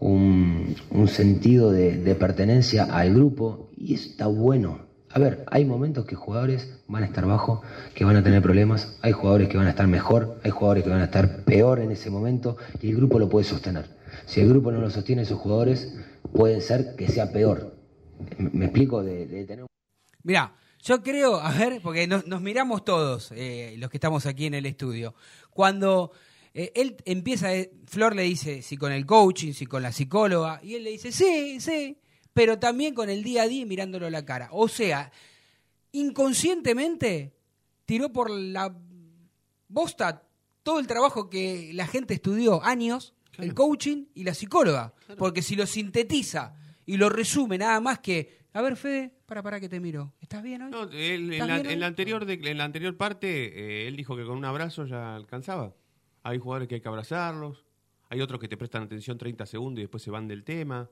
[0.00, 4.78] un, sentido de, de, pertenencia al grupo y está bueno.
[5.10, 7.62] A ver, hay momentos que jugadores van a estar bajo,
[7.94, 10.90] que van a tener problemas, hay jugadores que van a estar mejor, hay jugadores que
[10.90, 14.01] van a estar peor en ese momento y el grupo lo puede sostener.
[14.26, 15.94] Si el grupo no lo sostiene, esos jugadores
[16.32, 17.76] puede ser que sea peor.
[18.38, 19.02] ¿Me explico?
[19.02, 19.66] De, tener...
[20.22, 24.54] Mira, yo creo, a ver, porque nos, miramos todos, eh, los que estamos aquí en
[24.54, 25.14] el estudio.
[25.50, 26.12] Cuando
[26.54, 30.60] eh, él empieza, eh, Flor le dice si con el coaching, si con la psicóloga,
[30.62, 31.98] y él le dice, sí, sí,
[32.32, 34.48] pero también con el día a día mirándolo a la cara.
[34.52, 35.12] O sea,
[35.92, 37.34] inconscientemente
[37.84, 38.74] tiró por la
[39.68, 40.26] bosta
[40.62, 44.94] todo el trabajo que la gente estudió años el coaching y la psicóloga.
[45.16, 46.54] Porque si lo sintetiza
[46.86, 50.12] y lo resume nada más que, a ver, Fede, para, para que te miro.
[50.20, 50.70] ¿Estás bien hoy?
[50.70, 51.54] No, en, la,
[51.86, 55.74] anterior en la anterior parte, eh, él dijo que con un abrazo ya alcanzaba.
[56.22, 57.64] Hay jugadores que hay que abrazarlos,
[58.08, 60.90] hay otros que te prestan atención 30 segundos y después se van del tema.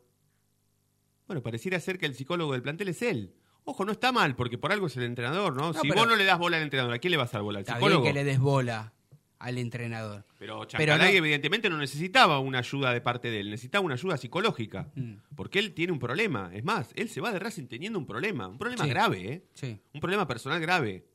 [1.27, 3.35] Bueno, pareciera ser que el psicólogo del plantel es él.
[3.65, 5.73] Ojo, no está mal, porque por algo es el entrenador, ¿no?
[5.75, 7.59] si vos no le das bola al entrenador, ¿a quién le vas a dar bola?
[7.61, 8.03] ¿Al psicólogo?
[8.03, 8.95] que le des bola
[9.41, 10.25] al entrenador.
[10.39, 14.91] Pero Chancalay evidentemente no necesitaba una ayuda de parte de él, necesitaba una ayuda psicológica,
[14.95, 15.15] mm.
[15.35, 16.51] porque él tiene un problema.
[16.55, 19.45] Es más, él se va de Racing teniendo un problema, un problema grave, ¿eh?
[19.55, 19.81] Sí.
[19.95, 21.07] Un problema personal grave.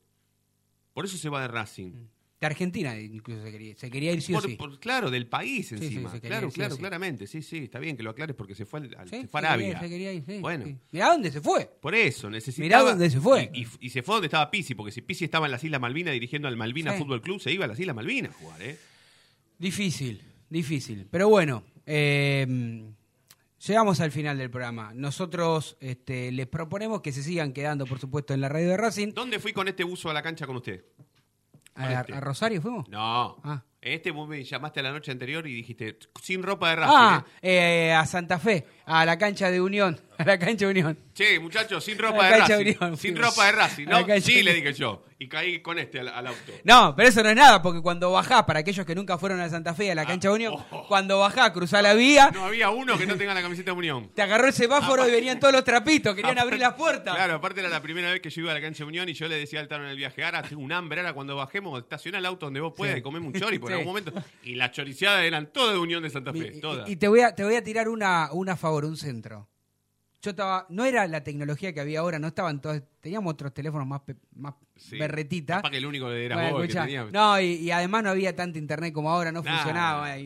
[0.92, 1.92] Por eso se va de Racing.
[1.92, 2.08] Mm.
[2.38, 4.58] De Argentina incluso se quería, se quería ir sí o sí.
[4.78, 6.12] claro, del país encima.
[6.20, 7.26] claro, claro, claramente.
[7.26, 9.80] Sí, sí, está bien que lo aclares porque se fue, al, se fue a Arabia.
[9.80, 10.78] Se quería ir, bueno.
[10.90, 11.70] Mirá dónde se fue.
[11.80, 12.82] Por eso, necesitaba...
[12.82, 13.50] Mirá dónde se fue.
[13.54, 16.46] Y, se fue donde estaba Pisi, porque si Pisi estaba en las Islas Malvinas dirigiendo
[16.46, 18.78] al Malvinas Fútbol Club, se iba a las Islas Malvinas a jugar, ¿eh?
[19.58, 20.20] Difícil,
[20.50, 21.08] difícil.
[21.10, 22.84] Pero bueno, eh,
[23.66, 24.92] llegamos al final del programa.
[24.94, 29.12] Nosotros este, les proponemos que se sigan quedando, por supuesto, en la radio de Racing.
[29.14, 30.84] ¿Dónde fui con este uso a la cancha con usted?
[31.76, 32.88] ¿A, Rosario fuimos?
[32.88, 33.36] No.
[33.44, 33.62] Ah.
[33.80, 36.94] Este vos me llamaste a la noche anterior y dijiste, sin ropa de Racing.
[36.96, 37.86] Ah, ¿eh?
[37.88, 40.00] Eh, a Santa Fe, a la cancha de Unión.
[40.18, 40.98] A la cancha Unión.
[41.14, 42.96] Che, muchachos, sin ropa de Racing.
[42.96, 44.04] sin ropa de Racing, ¿no?
[44.20, 45.04] Sí, le dije yo.
[45.18, 46.52] Y caí con este al, auto.
[46.64, 49.48] No, pero eso no es nada, porque cuando bajás, para aquellos que nunca fueron a
[49.48, 50.86] Santa Fe, a la ah, cancha Unión, oh.
[50.88, 52.30] cuando bajás, cruzás la vía.
[52.34, 54.10] No había uno que no tenga la camiseta de Unión.
[54.14, 57.14] Te agarró el semáforo y venían todos los trapitos, querían abrir las puertas.
[57.14, 59.26] Claro, aparte era la primera vez que yo iba a la cancha Unión y yo
[59.26, 62.18] le decía al Tano en el viaje, ahora tengo un hambre, ahora cuando bajemos, estaciona
[62.18, 64.12] el auto donde vos puedas y comemos un chori por algún momento.
[64.42, 66.88] Y las choriciadas eran todas de Unión de Santa Fe, todas.
[66.90, 69.48] Y, te, voy a, te voy a tirar una, una favor, un centro
[70.26, 73.86] yo estaba, no era la tecnología que había ahora, no estaban todos, teníamos otros teléfonos
[73.86, 74.02] más,
[74.34, 74.54] más
[74.90, 75.62] berretita.
[75.62, 77.04] Para que el único era que tenía.
[77.12, 80.16] No, y, además no había tanta internet como ahora, no funcionaba.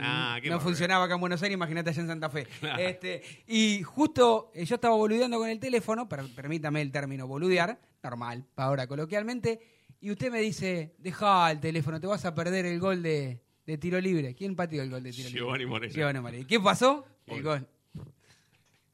[0.42, 2.46] no funcionaba acá en Buenos Aires, imagínate allá en Santa Fe.
[2.78, 8.46] Este, y justo eh, yo estaba boludeando con el teléfono, permítame el término boludear, normal,
[8.57, 9.61] ahora coloquialmente,
[10.01, 13.42] y usted me dice, deja el teléfono, te vas a perder el gol de,
[13.78, 14.34] tiro libre.
[14.34, 15.66] ¿Quién pateó el gol de tiro libre?
[15.66, 15.92] Moreno.
[15.92, 16.46] Giovanni Moreno.
[16.48, 17.05] ¿Qué pasó?
[17.26, 17.68] El gol.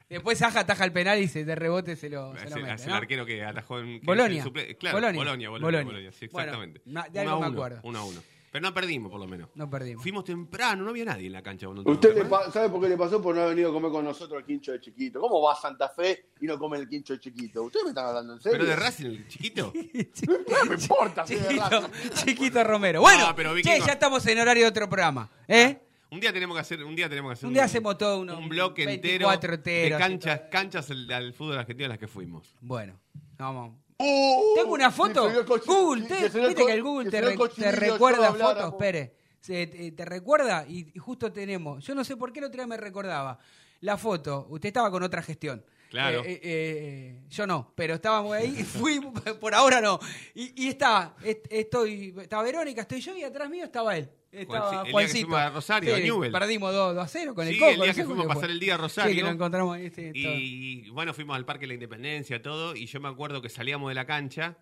[0.08, 2.92] Después Saja ataja el penal y se de rebote se lo, se lo mete, el
[2.92, 4.00] arquero que atajó en...
[4.02, 4.44] Bolonia.
[4.78, 5.50] Claro, Bolonia.
[5.50, 5.50] Bolonia,
[5.82, 6.80] Bolonia, sí, exactamente.
[6.84, 7.80] de algo me acuerdo.
[7.82, 8.20] Uno a uno.
[8.56, 9.50] Pero no perdimos, por lo menos.
[9.54, 10.02] No perdimos.
[10.02, 11.68] Fuimos temprano, no había nadie en la cancha.
[11.68, 13.20] ¿Usted sabe por qué le pasó?
[13.20, 15.20] Por no haber venido a comer con nosotros el quincho de chiquito.
[15.20, 17.64] ¿Cómo va a Santa Fe y no come el quincho de chiquito?
[17.64, 18.58] ¿Usted me está hablando en serio?
[18.58, 19.72] ¿Pero de Racing el chiquito?
[20.26, 21.24] no me importa.
[21.24, 23.02] Chiquito, chiquito Romero.
[23.02, 25.28] Bueno, pero che, ya estamos en horario de otro programa.
[25.48, 25.85] ¿eh?
[26.16, 28.38] Un día tenemos que hacer, un día tenemos que hacer un, día hacemos todo uno,
[28.38, 32.56] un bloque entero de canchas, canchas al, fútbol argentino en las que fuimos.
[32.62, 32.98] Bueno,
[33.36, 33.74] vamos.
[33.98, 35.30] Uh, Tengo una foto.
[35.66, 39.12] Google, te, viste que el Google te, recuerda fotos, Pérez.
[39.42, 41.84] te, recuerda y, justo tenemos.
[41.84, 43.38] Yo no sé por qué el otro día me recordaba
[43.80, 44.46] la foto.
[44.48, 45.62] Usted estaba con otra gestión.
[45.90, 46.24] Claro.
[46.24, 49.00] Eh, eh, eh, yo no, pero estábamos ahí y fui,
[49.38, 50.00] por ahora no.
[50.34, 51.14] Y, y está,
[51.50, 54.08] estoy, estaba Verónica, estoy yo y atrás mío estaba él.
[54.32, 55.28] Estaba el Juancito.
[55.28, 57.70] Día que a Rosario, sí, a Perdimos 2, a 0 con el Coco.
[57.70, 59.10] el día que fuimos a pasar el día a Rosario.
[59.10, 59.92] Sí, que nos encontramos ahí.
[60.14, 63.88] y bueno, fuimos al Parque de la Independencia, todo, y yo me acuerdo que salíamos
[63.88, 64.56] de la cancha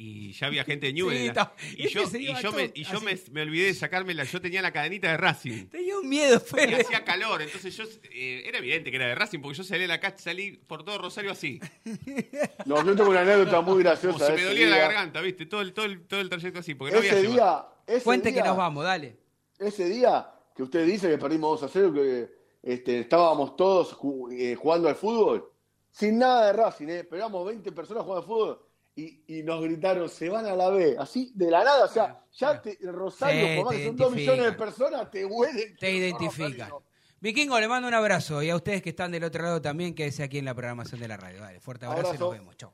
[0.00, 1.16] y ya había gente de Newell.
[1.76, 4.22] y, yo, y yo, me, y yo me, me, olvidé de sacarme la.
[4.22, 5.66] Yo tenía la cadenita de Racing.
[5.70, 6.70] Tenía un miedo, Fede.
[6.70, 7.42] Y hacía calor.
[7.42, 7.84] Entonces yo.
[8.12, 10.84] Eh, era evidente que era de Racing porque yo salí de la cancha, salí por
[10.84, 11.60] todo Rosario así.
[12.64, 14.26] No, yo tengo una anécdota muy graciosa.
[14.26, 15.46] se me dolía la garganta, ¿viste?
[15.46, 16.74] Todo el, todo el, todo el trayecto así.
[16.74, 19.16] Porque no ese había día, ese Cuente día, que nos vamos, dale.
[19.58, 22.30] Ese día que usted dice que perdimos 2 a 0, que
[22.62, 23.96] este, estábamos todos
[24.30, 25.50] eh, jugando al fútbol,
[25.90, 27.04] sin nada de Racing, ¿eh?
[27.04, 31.32] Pegamos 20 personas jugando al fútbol y, nos gritaron, se van a la B, así
[31.34, 35.10] de la nada, o sea, ya te, Rosario, por que son dos millones de personas,
[35.10, 35.76] te huelen.
[35.76, 36.70] Te identifican.
[37.20, 40.02] Vikingo, le mando un abrazo y a ustedes que están del otro lado también, que
[40.04, 41.40] quédese aquí en la programación de la radio.
[41.40, 42.16] Vale, fuerte abrazo, abrazo.
[42.16, 42.56] y nos vemos.
[42.56, 42.72] Chao.